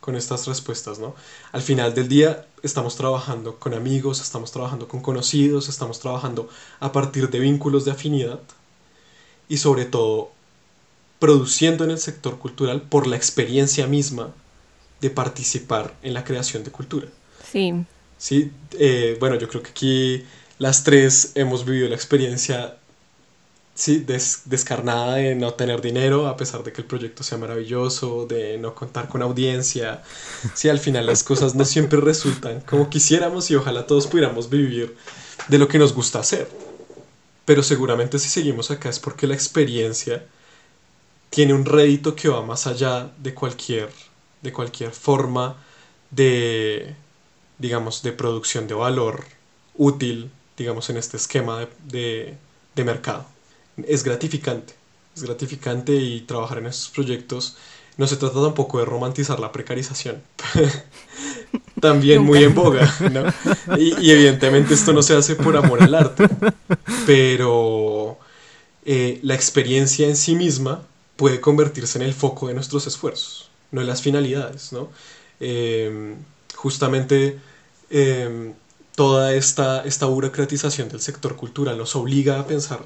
[0.00, 1.14] con estas respuestas, ¿no?
[1.52, 6.48] Al final del día estamos trabajando con amigos, estamos trabajando con conocidos, estamos trabajando
[6.80, 8.40] a partir de vínculos de afinidad
[9.48, 10.30] y sobre todo
[11.18, 14.32] produciendo en el sector cultural por la experiencia misma
[15.00, 17.08] de participar en la creación de cultura.
[17.50, 17.74] Sí.
[18.16, 20.24] Sí, eh, bueno, yo creo que aquí
[20.58, 22.76] las tres hemos vivido la experiencia,
[23.74, 24.04] sí,
[24.44, 28.74] descarnada de no tener dinero, a pesar de que el proyecto sea maravilloso, de no
[28.74, 30.02] contar con audiencia.
[30.54, 34.96] Sí, al final las cosas no siempre resultan como quisiéramos y ojalá todos pudiéramos vivir
[35.48, 36.48] de lo que nos gusta hacer.
[37.44, 40.26] Pero seguramente si seguimos acá es porque la experiencia
[41.30, 43.90] tiene un rédito que va más allá de cualquier,
[44.42, 45.56] de cualquier forma
[46.10, 46.94] de,
[47.58, 49.24] digamos, de producción de valor
[49.76, 52.34] útil, digamos, en este esquema de,
[52.74, 53.24] de, mercado.
[53.86, 54.74] Es gratificante,
[55.14, 57.56] es gratificante y trabajar en estos proyectos
[57.96, 60.22] no se trata tampoco de romantizar la precarización.
[61.80, 63.76] También muy en boga, ¿no?
[63.76, 66.28] Y, evidentemente esto no se hace por amor al arte,
[67.06, 68.18] pero
[68.84, 70.82] eh, la experiencia en sí misma
[71.16, 74.90] puede convertirse en el foco de nuestros esfuerzos, no en las finalidades, ¿no?
[75.40, 76.14] Eh,
[76.54, 77.38] justamente
[77.90, 78.52] Em,
[78.98, 82.80] toda esta, esta burocratización del sector cultural nos obliga a pensar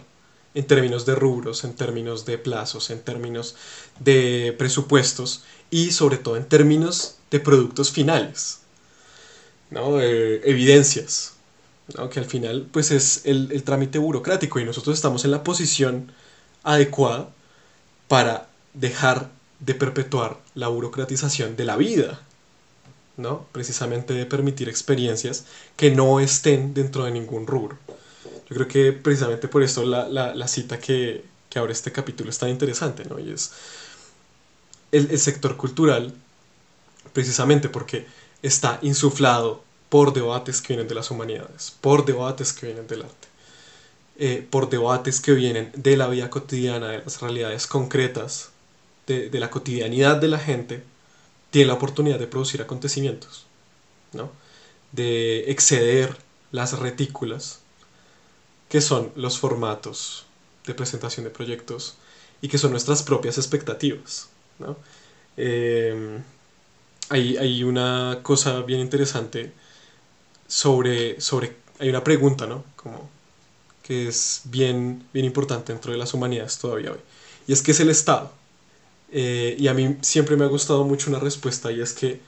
[0.52, 3.56] en términos de rubros, en términos de plazos, en términos
[3.98, 8.58] de presupuestos y sobre todo en términos de productos finales,
[9.70, 10.02] ¿no?
[10.02, 11.32] evidencias,
[11.96, 12.10] ¿no?
[12.10, 16.12] que al final pues es el, el trámite burocrático y nosotros estamos en la posición
[16.62, 17.30] adecuada
[18.08, 22.20] para dejar de perpetuar la burocratización de la vida,
[23.22, 23.46] ¿no?
[23.52, 25.44] Precisamente de permitir experiencias
[25.76, 27.78] que no estén dentro de ningún rubro.
[28.48, 32.38] Yo creo que precisamente por esto la, la, cita que, que, abre este capítulo es
[32.38, 33.18] tan interesante, ¿no?
[33.18, 33.52] Y es
[34.90, 36.12] el, el sector cultural,
[37.14, 38.06] precisamente porque
[38.42, 43.28] está insuflado por debates que vienen de las humanidades, por debates que vienen del arte,
[44.18, 48.50] eh, por debates que vienen de la vida cotidiana, de las realidades concretas,
[49.06, 50.82] de, de la cotidianidad de la gente,
[51.52, 53.44] tiene la oportunidad de producir acontecimientos,
[54.12, 54.32] ¿no?
[54.90, 56.16] de exceder
[56.50, 57.60] las retículas,
[58.68, 60.24] que son los formatos
[60.66, 61.96] de presentación de proyectos
[62.40, 64.30] y que son nuestras propias expectativas.
[64.58, 64.76] ¿no?
[65.36, 66.22] Eh,
[67.10, 69.52] hay, una cosa bien interesante
[70.48, 72.64] sobre, sobre, hay una pregunta, ¿no?
[72.76, 73.10] Como
[73.82, 77.00] que es bien, bien importante dentro de las humanidades todavía hoy.
[77.46, 78.32] Y es que es el Estado.
[79.12, 82.20] Eh, y a mí siempre me ha gustado mucho una respuesta y es que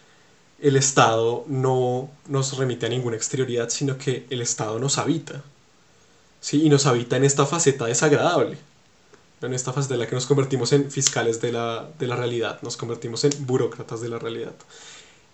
[0.61, 5.43] el Estado no nos remite a ninguna exterioridad, sino que el Estado nos habita.
[6.41, 6.63] ¿sí?
[6.63, 8.59] Y nos habita en esta faceta desagradable,
[9.43, 12.61] en esta faceta en la que nos convertimos en fiscales de la, de la realidad,
[12.63, 14.55] nos convertimos en burócratas de la realidad,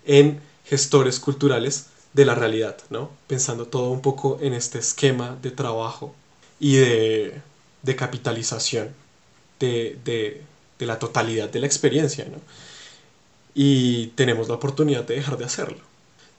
[0.05, 3.11] en gestores culturales de la realidad, ¿no?
[3.27, 6.15] pensando todo un poco en este esquema de trabajo
[6.59, 7.41] y de,
[7.83, 8.95] de capitalización
[9.61, 10.43] de, de,
[10.81, 12.39] de la totalidad de la experiencia, ¿no?
[13.55, 15.79] Y tenemos la oportunidad de dejar de hacerlo.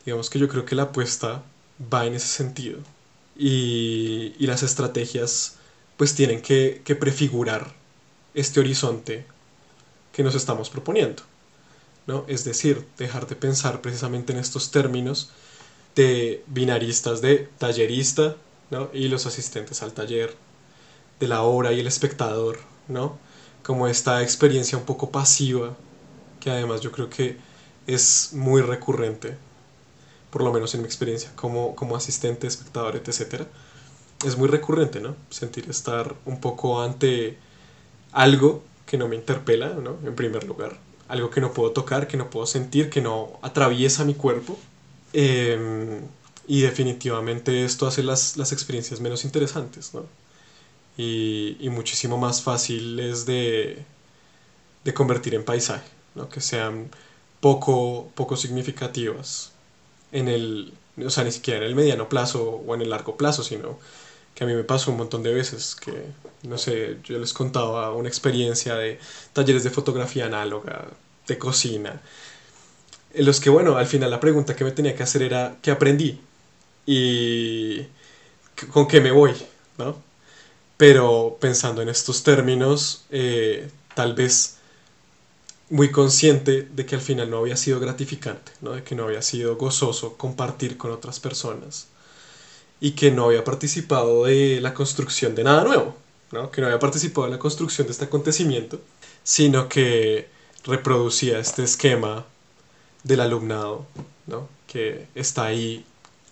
[0.05, 1.43] Digamos que yo creo que la apuesta
[1.93, 2.79] va en ese sentido.
[3.37, 5.55] Y, y las estrategias
[5.97, 7.73] pues tienen que, que prefigurar
[8.33, 9.25] este horizonte
[10.11, 11.23] que nos estamos proponiendo.
[12.07, 12.25] ¿no?
[12.27, 15.29] Es decir, dejar de pensar precisamente en estos términos
[15.95, 18.35] de binaristas de tallerista
[18.69, 18.89] ¿no?
[18.93, 20.35] y los asistentes al taller,
[21.19, 23.19] de la obra y el espectador, ¿no?
[23.71, 25.77] Como esta experiencia un poco pasiva,
[26.41, 27.37] que además yo creo que
[27.87, 29.37] es muy recurrente,
[30.29, 33.43] por lo menos en mi experiencia como, como asistente, espectador, etc.
[34.25, 35.15] Es muy recurrente, ¿no?
[35.29, 37.37] Sentir estar un poco ante
[38.11, 39.95] algo que no me interpela, ¿no?
[40.05, 44.03] En primer lugar, algo que no puedo tocar, que no puedo sentir, que no atraviesa
[44.03, 44.59] mi cuerpo.
[45.13, 46.01] Em,
[46.45, 50.03] y definitivamente esto hace las, las experiencias menos interesantes, ¿no?
[50.97, 53.83] Y, muchísimo más fáciles de,
[54.83, 56.29] de convertir en paisaje, ¿no?
[56.29, 56.89] que sean
[57.39, 59.51] poco, poco significativas
[60.11, 60.73] en el,
[61.03, 63.79] o sea, ni siquiera en el mediano plazo o en el largo plazo, sino
[64.35, 65.91] que a mí me pasó un montón de veces, que,
[66.43, 68.99] no sé, yo les contaba una experiencia de
[69.33, 70.87] talleres de fotografía análoga,
[71.27, 72.01] de cocina,
[73.13, 75.71] en los que, bueno, al final la pregunta que me tenía que hacer era, ¿qué
[75.71, 76.21] aprendí?
[76.85, 77.81] Y
[78.71, 79.33] con qué me voy,
[79.77, 79.95] ¿no?
[80.81, 84.55] Pero pensando en estos términos, eh, tal vez
[85.69, 88.71] muy consciente de que al final no había sido gratificante, ¿no?
[88.71, 91.85] de que no había sido gozoso compartir con otras personas
[92.79, 95.95] y que no había participado de la construcción de nada nuevo,
[96.31, 96.49] ¿no?
[96.49, 98.81] que no había participado en la construcción de este acontecimiento,
[99.23, 100.29] sino que
[100.63, 102.25] reproducía este esquema
[103.03, 103.85] del alumnado,
[104.25, 104.49] ¿no?
[104.65, 105.85] que está ahí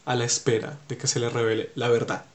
[0.05, 2.25] a la espera de que se le revele la verdad.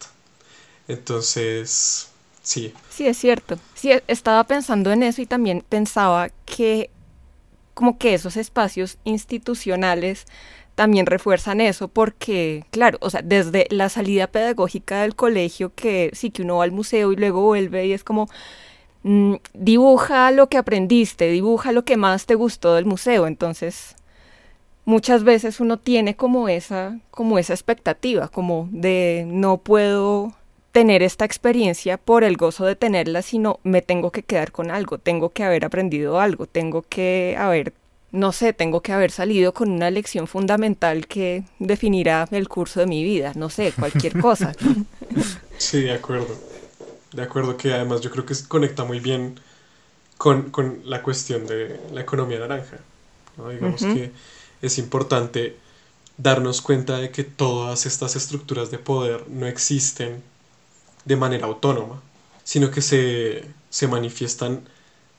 [0.88, 2.10] Entonces,
[2.42, 2.74] sí.
[2.90, 3.58] Sí, es cierto.
[3.74, 6.90] Sí, estaba pensando en eso y también pensaba que
[7.74, 10.26] como que esos espacios institucionales
[10.74, 16.30] también refuerzan eso porque, claro, o sea, desde la salida pedagógica del colegio, que sí
[16.30, 18.28] que uno va al museo y luego vuelve y es como,
[19.02, 23.96] mm, dibuja lo que aprendiste, dibuja lo que más te gustó del museo, entonces
[24.84, 30.34] muchas veces uno tiene como esa, como esa expectativa, como de no puedo
[30.74, 34.98] tener esta experiencia por el gozo de tenerla, sino me tengo que quedar con algo,
[34.98, 37.74] tengo que haber aprendido algo, tengo que haber,
[38.10, 42.86] no sé, tengo que haber salido con una lección fundamental que definirá el curso de
[42.86, 44.52] mi vida, no sé, cualquier cosa.
[45.56, 46.36] Sí, de acuerdo.
[47.12, 49.38] De acuerdo que además yo creo que conecta muy bien
[50.18, 52.78] con, la cuestión de la economía naranja.
[53.48, 54.10] Digamos que
[54.60, 55.56] es importante
[56.18, 60.33] darnos cuenta de que todas estas estructuras de poder no existen
[61.04, 62.02] de manera autónoma,
[62.44, 64.68] sino que se, se manifiestan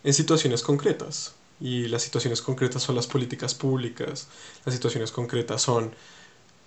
[0.03, 1.35] en situaciones concretas.
[1.59, 4.27] Y las situaciones concretas son las políticas públicas,
[4.65, 5.93] las situaciones concretas son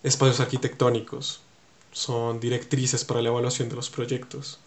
[0.03, 1.41] espacios arquitectónicos,
[1.93, 4.59] son directrices para la evaluación de los proyectos.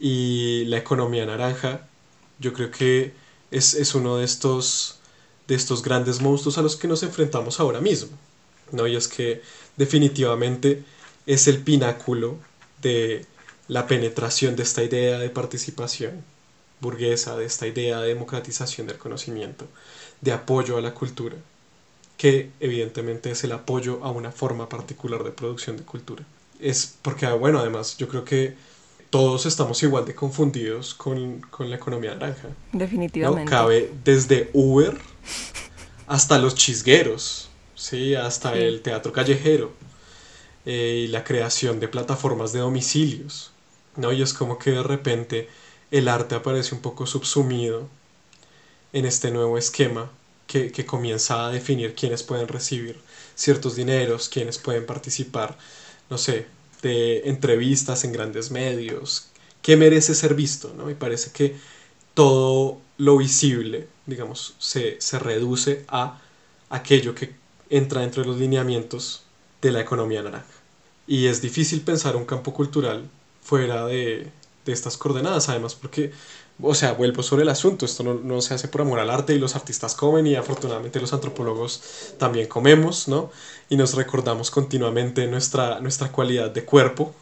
[0.00, 1.86] Y la economía naranja,
[2.38, 3.14] yo creo que
[3.50, 4.98] es, es uno de estos,
[5.46, 8.16] de estos grandes monstruos a los que nos enfrentamos ahora mismo.
[8.72, 8.86] ¿no?
[8.86, 9.42] Y es que
[9.76, 10.84] definitivamente
[11.26, 12.38] es el pináculo
[12.82, 13.26] de
[13.70, 16.24] la penetración de esta idea de participación
[16.80, 19.64] burguesa, de esta idea de democratización del conocimiento,
[20.20, 21.36] de apoyo a la cultura,
[22.16, 26.24] que evidentemente es el apoyo a una forma particular de producción de cultura.
[26.58, 28.54] Es porque, bueno, además yo creo que
[29.08, 32.48] todos estamos igual de confundidos con, la economía naranja.
[32.72, 33.48] Definitivamente.
[33.48, 34.98] Cabe desde Uber
[36.08, 38.16] hasta los chisgueros, ¿sí?
[38.16, 39.70] hasta el teatro callejero
[40.66, 43.52] eh, y la creación de plataformas de domicilios.
[43.96, 44.12] ¿No?
[44.12, 45.48] Y es como que de repente
[45.90, 47.88] el arte aparece un poco subsumido
[48.92, 50.10] en este nuevo esquema
[50.46, 53.00] que, comienza a definir quiénes pueden recibir
[53.36, 55.56] ciertos dineros, quiénes pueden participar,
[56.10, 56.46] no sé,
[56.82, 59.28] de entrevistas en grandes medios,
[59.62, 60.90] qué merece ser visto, ¿no?
[60.90, 61.56] Y parece que
[62.14, 66.20] todo lo visible, digamos, se, se reduce a
[66.68, 67.32] aquello que
[67.68, 69.22] entra dentro de los lineamientos
[69.62, 70.46] de la economía naranja.
[71.06, 73.08] Y es difícil pensar un campo cultural
[73.50, 74.30] fuera de,
[74.66, 76.12] estas coordenadas, además porque,
[76.62, 79.40] o sea, vuelvo sobre el asunto, esto no, se hace por amor al arte y
[79.40, 81.82] los artistas comen y afortunadamente los antropólogos
[82.16, 83.32] también comemos, ¿no?
[83.68, 87.12] Y nos recordamos continuamente nuestra, nuestra cualidad de cuerpo,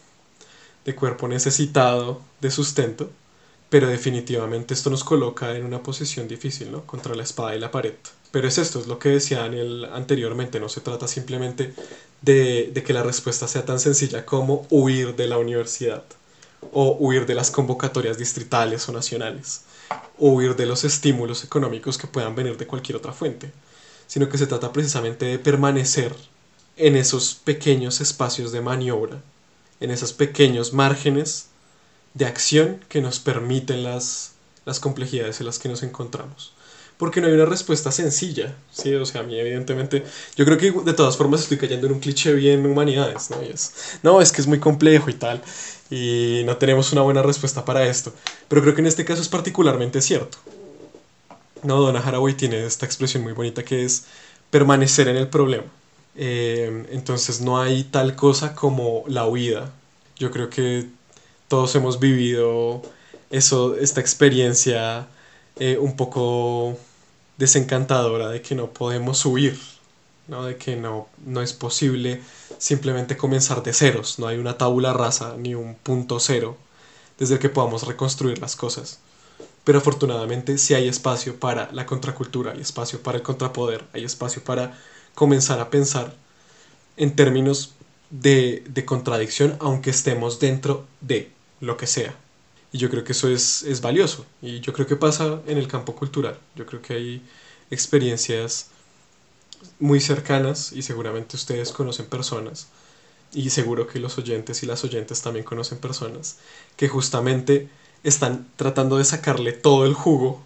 [0.85, 3.09] de cuerpo necesitado de sustento,
[3.70, 6.85] pero definitivamente esto nos coloca en una posición difícil, ¿no?
[6.85, 7.95] Contra la espada y la pared.
[8.31, 11.72] Pero es esto, es lo que decía Daniel anteriormente, no se trata simplemente
[12.20, 16.05] de, de que la respuesta sea tan sencilla como huir de la universidad
[16.73, 19.63] o huir de las convocatorias distritales o nacionales,
[20.19, 23.53] o huir de los estímulos económicos que puedan venir de cualquier otra fuente,
[24.07, 26.15] sino que se trata precisamente de permanecer
[26.77, 29.23] en esos pequeños espacios de maniobra,
[29.81, 31.47] en esos pequeños márgenes
[32.15, 34.33] de acción que nos permiten las,
[34.65, 36.53] las complejidades en las que nos encontramos
[36.99, 38.94] porque no hay una respuesta sencilla, ¿sí?
[38.94, 40.05] O sea, a mí evidentemente,
[40.36, 43.40] yo creo que de todas formas estoy cayendo en un cliché bien humanidades, ¿no?
[43.40, 43.72] es,
[44.03, 45.40] no, es que es muy complejo y tal,
[45.90, 48.12] y no tenemos una buena respuesta para esto,
[48.49, 50.38] pero creo que en este caso es particularmente cierto.
[51.62, 54.05] No, Donna Haraway tiene esta expresión muy bonita que es
[54.51, 55.64] permanecer en el problema.
[56.16, 59.72] Eh, entonces no hay tal cosa como la huida.
[60.16, 60.86] Yo creo que
[61.49, 62.82] todos hemos vivido
[63.30, 65.09] eso, esta experiencia
[65.57, 66.76] eh, un poco
[67.39, 69.59] desencantadora de que no podemos huir,
[70.26, 70.45] ¿no?
[70.45, 72.20] de que no, no es posible
[72.59, 76.57] simplemente comenzar de ceros, no hay una tabula rasa ni un punto cero
[77.18, 79.01] desde el que podamos reconstruir las cosas.
[79.64, 84.43] Pero afortunadamente sí hay espacio para la contracultura, hay espacio para el contrapoder, hay espacio
[84.43, 84.78] para
[85.14, 86.14] comenzar a pensar
[86.97, 87.74] en términos
[88.11, 91.30] de, de contradicción, aunque estemos dentro de
[91.61, 92.14] lo que sea.
[92.73, 94.27] Y yo creo que eso es, es valioso.
[94.43, 96.39] Y yo creo que pasa en el campo cultural.
[96.55, 97.23] Yo creo que hay
[97.71, 98.69] experiencias
[99.81, 102.69] muy cercanas y seguramente ustedes conocen personas
[103.33, 106.39] y seguro que los oyentes y las oyentes también conocen personas
[106.77, 107.69] que justamente
[108.03, 110.43] están tratando de sacarle todo el jugo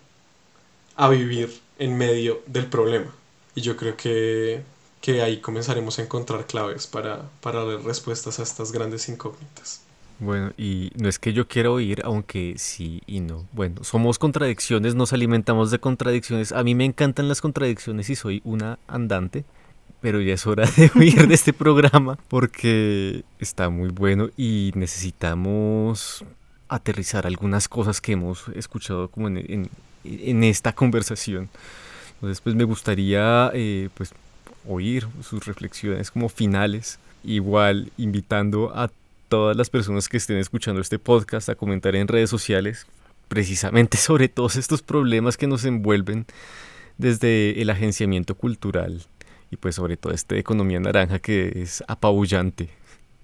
[0.96, 3.14] a vivir en medio del problema.
[3.54, 4.62] Y yo creo que,
[5.00, 9.82] que ahí comenzaremos a encontrar claves para, para dar respuestas a estas grandes incógnitas.
[10.22, 13.44] Bueno, y no es que yo quiera oír, aunque sí y no.
[13.50, 16.52] Bueno, somos contradicciones, nos alimentamos de contradicciones.
[16.52, 19.44] A mí me encantan las contradicciones y soy una andante,
[20.00, 26.24] pero ya es hora de huir de este programa porque está muy bueno y necesitamos
[26.68, 29.68] aterrizar algunas cosas que hemos escuchado como en,
[30.04, 31.48] en, esta conversación.
[32.14, 34.14] Entonces, pues me gustaría eh, pues,
[34.68, 38.88] oír sus reflexiones como finales, igual invitando a
[39.32, 42.86] todas las personas que estén escuchando este podcast a comentar en redes sociales
[43.28, 46.26] precisamente sobre todos estos problemas que nos envuelven
[46.98, 49.02] desde el agenciamiento cultural
[49.50, 52.68] y pues sobre todo esta economía naranja que es apabullante.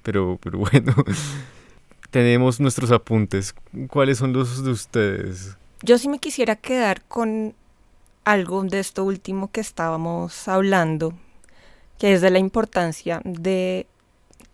[0.02, 0.94] Pero, pero bueno,
[2.10, 3.54] tenemos nuestros apuntes.
[3.88, 5.58] ¿Cuáles son los de ustedes?
[5.82, 7.52] Yo sí me quisiera quedar con
[8.24, 11.12] algo de esto último que estábamos hablando,
[11.98, 13.86] que es de la importancia de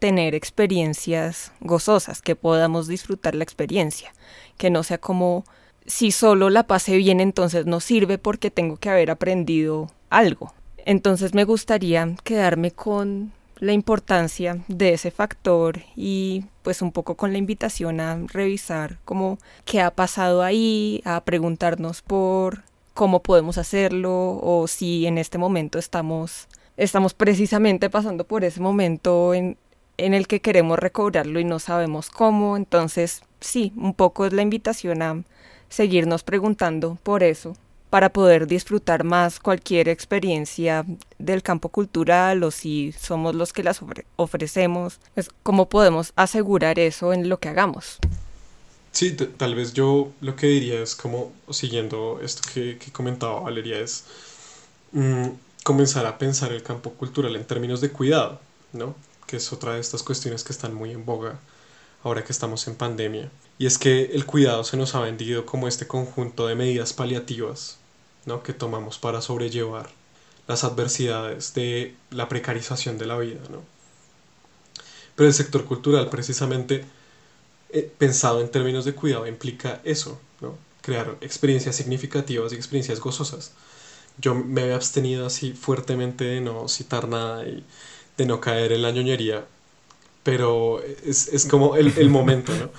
[0.05, 4.13] tener experiencias gozosas, que podamos disfrutar la experiencia,
[4.59, 5.47] que no sea como
[5.87, 10.53] si solo la pasé bien entonces no sirve porque tengo que haber aprendido algo.
[10.85, 17.33] Entonces me gustaría quedarme con la importancia de ese factor y pues un poco con
[17.33, 24.39] la invitación a revisar cómo qué ha pasado ahí, a preguntarnos por cómo podemos hacerlo
[24.43, 26.47] o si en este momento estamos
[26.77, 29.57] estamos precisamente pasando por ese momento en,
[29.97, 34.43] en el que queremos recobrarlo y no sabemos cómo, entonces sí, un poco es la
[34.43, 35.23] invitación a
[35.69, 37.57] seguirnos preguntando por eso
[37.91, 40.85] para poder disfrutar más cualquier experiencia
[41.19, 43.81] del campo cultural o si somos los que las
[44.17, 47.99] ofrecemos, pues, cómo podemos asegurar eso en lo que hagamos.
[48.91, 54.07] Sí, tal vez yo lo que diría es como, siguiendo esto que, comentaba Valeria, es
[54.91, 55.29] mm,
[55.63, 58.41] comenzar a pensar el campo cultural en términos de cuidado,
[58.73, 58.97] ¿no?
[59.27, 61.39] Que es otra de estas cuestiones que están muy en boga
[62.05, 63.31] ahora que estamos en pandemia.
[63.59, 67.79] Y es que el cuidado se nos ha vendido como este conjunto de medidas paliativas
[68.27, 68.43] ¿no?
[68.43, 69.91] que tomamos para sobrellevar
[70.47, 73.41] las adversidades de la precarización de la vida.
[73.51, 73.63] ¿no?
[75.17, 76.85] Pero el sector cultural, precisamente
[77.71, 80.57] eh, pensado en términos de cuidado, implica eso, ¿no?
[80.83, 83.53] crear experiencias significativas y experiencias gozosas.
[84.19, 87.65] Yo me he abstenido así fuertemente de no citar nada y
[88.17, 89.47] de no caer en la ñoñería,
[90.23, 92.71] pero es, es como el, el momento, ¿no?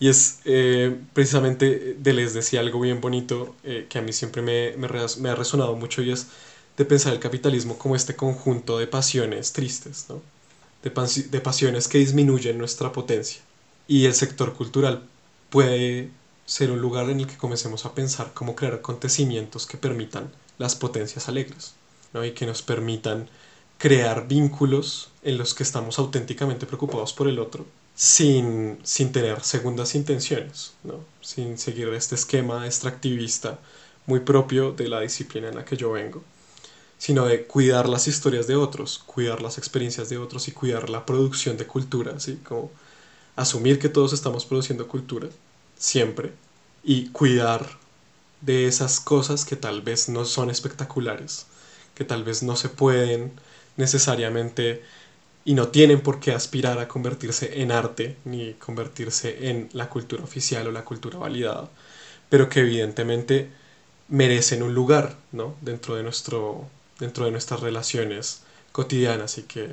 [0.00, 4.42] Y es eh, precisamente, de les decía algo bien bonito eh, que a mí siempre
[4.42, 4.88] me, me,
[5.20, 6.26] me, ha resonado mucho y es
[6.76, 10.20] de pensar el capitalismo como este conjunto de pasiones tristes, ¿no?
[10.82, 10.90] de,
[11.30, 13.40] de pasiones que disminuyen nuestra potencia.
[13.86, 15.02] Y el sector cultural
[15.50, 16.10] puede
[16.46, 20.74] ser un lugar en el que comencemos a pensar cómo crear acontecimientos que permitan las
[20.74, 21.74] potencias alegres
[22.12, 22.24] ¿no?
[22.24, 23.28] y que nos permitan
[23.78, 29.94] crear vínculos en los que estamos auténticamente preocupados por el otro sin, sin tener segundas
[29.94, 31.00] intenciones, ¿no?
[31.20, 33.58] sin seguir este esquema extractivista
[34.06, 36.22] muy propio de la disciplina en la que yo vengo,
[36.98, 41.06] sino de cuidar las historias de otros, cuidar las experiencias de otros y cuidar la
[41.06, 42.40] producción de cultura, ¿sí?
[42.44, 42.70] como
[43.36, 45.28] asumir que todos estamos produciendo cultura,
[45.78, 46.32] siempre,
[46.82, 47.78] y cuidar
[48.40, 51.46] de esas cosas que tal vez no son espectaculares,
[51.94, 53.32] que tal vez no se pueden
[53.76, 54.82] necesariamente
[55.44, 60.24] y no tienen por qué aspirar a convertirse en arte ni convertirse en la cultura
[60.24, 61.68] oficial o la cultura validada,
[62.30, 63.50] pero que evidentemente
[64.08, 65.56] merecen un lugar ¿no?
[65.60, 66.66] dentro, de nuestro,
[66.98, 69.68] dentro de nuestras relaciones cotidianas y que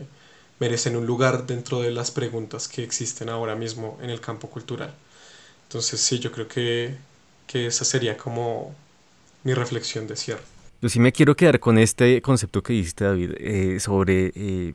[0.59, 4.93] merecen un lugar dentro de las preguntas que existen ahora mismo en el campo cultural.
[5.63, 6.95] Entonces sí, yo creo que,
[7.47, 8.75] que esa sería como
[9.43, 10.60] mi reflexión de cierre.
[10.81, 14.73] Yo sí me quiero quedar con este concepto que dijiste, David, eh, sobre eh,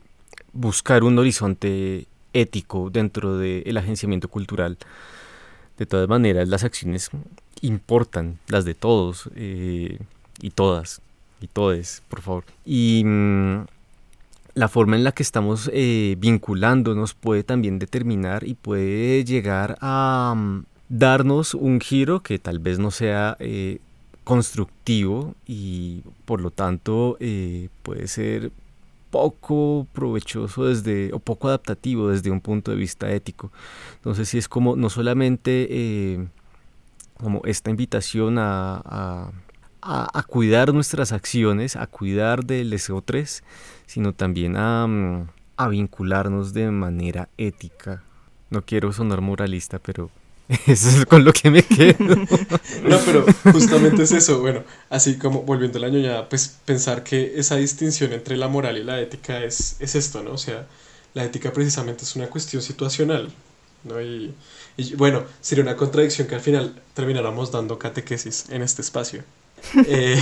[0.53, 4.77] buscar un horizonte ético dentro del agenciamiento cultural.
[5.77, 7.09] De todas maneras, las acciones
[7.59, 9.99] importan, las de todos eh,
[10.39, 11.01] y todas,
[11.41, 12.45] y todes, por favor.
[12.65, 13.65] Y mm,
[14.53, 20.63] la forma en la que estamos vinculándonos puede también determinar y puede llegar a mm,
[20.87, 23.35] darnos un giro que tal vez no sea
[24.27, 27.17] constructivo y por lo tanto
[27.81, 28.51] puede ser
[29.09, 33.53] poco provechoso desde, o poco adaptativo desde un punto de vista ético.
[33.95, 36.27] Entonces sí es como no solamente eh,
[37.13, 39.31] como esta invitación a,
[39.81, 43.43] a, cuidar nuestras acciones, a cuidar del SO3,
[43.85, 48.03] sino también a, mm, a vincularnos de manera ética.
[48.49, 50.09] No quiero sonar moralista, pero
[50.67, 51.97] Eso es con lo que me quedo.
[52.83, 54.39] no, pero justamente es eso.
[54.39, 58.77] Bueno, así como volviendo al año ya, pues pensar que esa distinción entre la moral
[58.77, 60.31] y la ética es, es esto, ¿no?
[60.31, 60.65] O sea,
[61.13, 63.29] la ética precisamente es una cuestión situacional,
[63.83, 64.01] ¿no?
[64.01, 64.33] Y,
[64.95, 69.23] bueno, sería una contradicción que al final termináramos dando catequesis en este espacio.
[69.87, 70.21] Eh,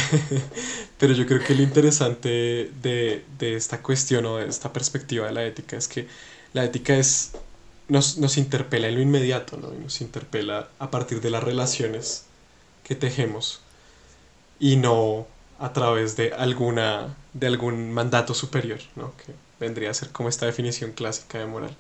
[0.98, 5.34] pero yo creo que lo interesante de, de esta cuestión o de esta perspectiva de
[5.34, 6.08] la ética es que
[6.54, 7.34] la ética es
[7.88, 9.72] nos, nos interpela en lo inmediato, ¿no?
[9.72, 12.26] nos interpela a partir de las relaciones
[12.84, 13.62] que tejemos
[14.60, 15.28] y no
[15.60, 19.14] a través de alguna de algún mandato superior, ¿no?
[19.18, 21.76] Que vendría a ser como esta definición clásica de moral.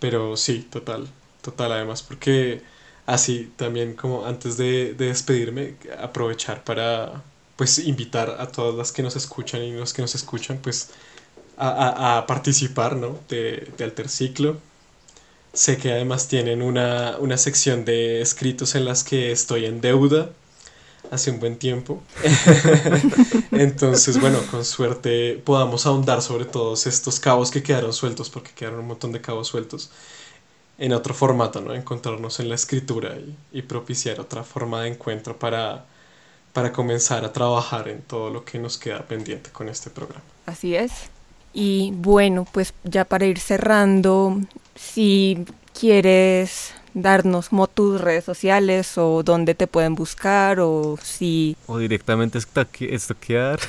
[0.00, 1.08] Pero sí, total,
[1.42, 2.62] total además, porque
[3.06, 7.22] así también como antes de, despedirme, aprovechar para
[7.56, 10.90] pues invitar a todas las que nos escuchan y los que nos escuchan pues
[11.58, 13.20] a, participar, ¿no?
[13.28, 14.58] De, de Alterciclo,
[15.52, 20.30] Sé que además tienen una, sección de escritos en las que estoy en deuda
[21.10, 22.02] hace un buen tiempo.
[23.52, 28.80] Entonces, bueno, con suerte podamos ahondar sobre todos estos cabos que quedaron sueltos, porque quedaron
[28.80, 29.90] un montón de cabos sueltos,
[30.78, 31.74] en otro formato, ¿no?
[31.74, 33.18] Encontrarnos en la escritura
[33.52, 35.84] y, propiciar otra forma de encuentro para,
[36.54, 40.24] para comenzar a trabajar en todo lo que nos queda pendiente con este programa.
[40.46, 40.92] Así es.
[41.52, 44.40] Y bueno, pues ya para ir cerrando,
[44.74, 45.44] si
[45.78, 51.56] quieres darnos como tus redes sociales o dónde te pueden buscar o si...
[51.66, 53.60] O directamente estoquear.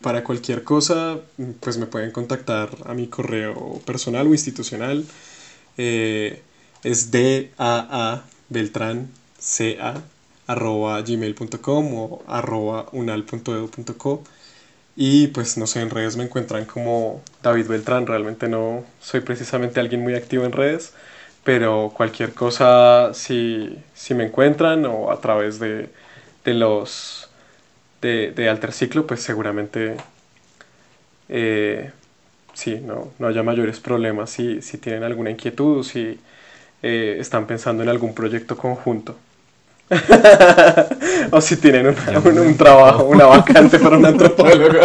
[0.00, 1.18] Para cualquier cosa,
[1.60, 5.04] pues me pueden contactar a mi correo personal o institucional.
[5.78, 6.42] Eh,
[6.82, 7.10] es
[7.58, 10.02] a beltrán ca
[10.48, 14.24] arroba gmail.com o arroba unal.edu.co
[14.96, 18.06] y pues no sé, en redes me encuentran como David Beltrán.
[18.06, 20.94] Realmente no soy precisamente alguien muy activo en redes,
[21.44, 25.90] pero cualquier cosa, si, si me encuentran o a través de,
[26.44, 27.30] de los
[28.02, 29.96] de, de Alterciclo, pues seguramente
[31.28, 31.90] eh,
[32.54, 36.20] sí, no, no haya mayores problemas si, si tienen alguna inquietud o si
[36.82, 39.16] eh, están pensando en algún proyecto conjunto.
[41.30, 44.78] o si tienen un, trabajo, una vacante para un antropólogo.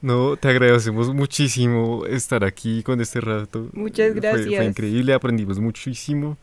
[0.00, 3.68] No, te agradecemos muchísimo estar aquí con este rato.
[3.72, 4.56] Muchas gracias.
[4.56, 6.36] Fue, increíble, aprendimos muchísimo.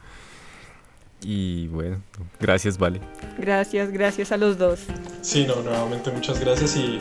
[1.22, 2.02] Y bueno,
[2.40, 3.02] gracias, Vale.
[3.38, 4.80] Gracias, gracias a los dos.
[5.22, 7.00] Sí, no, nuevamente muchas gracias y,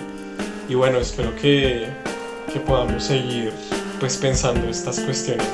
[0.69, 1.87] y bueno, espero que
[2.53, 3.53] que podamos seguir
[4.01, 5.47] pues pensando estas cuestiones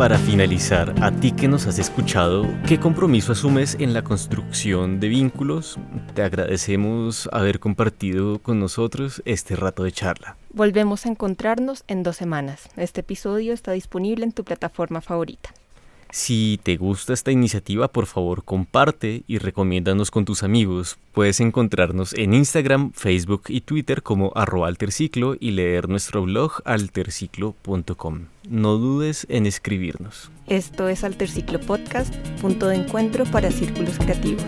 [0.00, 5.08] para finalizar, a ti que nos has escuchado, ¿qué compromiso asumes en la construcción de
[5.08, 5.78] vínculos?
[6.14, 10.38] Te agradecemos haber compartido con nosotros este rato de charla.
[10.54, 12.70] Volvemos a encontrarnos en dos semanas.
[12.78, 15.50] Este episodio está disponible en tu plataforma favorita.
[16.12, 20.98] Si te gusta esta iniciativa, por favor comparte y recomiéndanos con tus amigos.
[21.12, 28.26] Puedes encontrarnos en Instagram, Facebook y Twitter como arroba alterciclo y leer nuestro blog alterciclo.com.
[28.48, 30.30] No dudes en escribirnos.
[30.46, 34.44] Esto es Alterciclo Podcast, punto de encuentro para círculos creativos.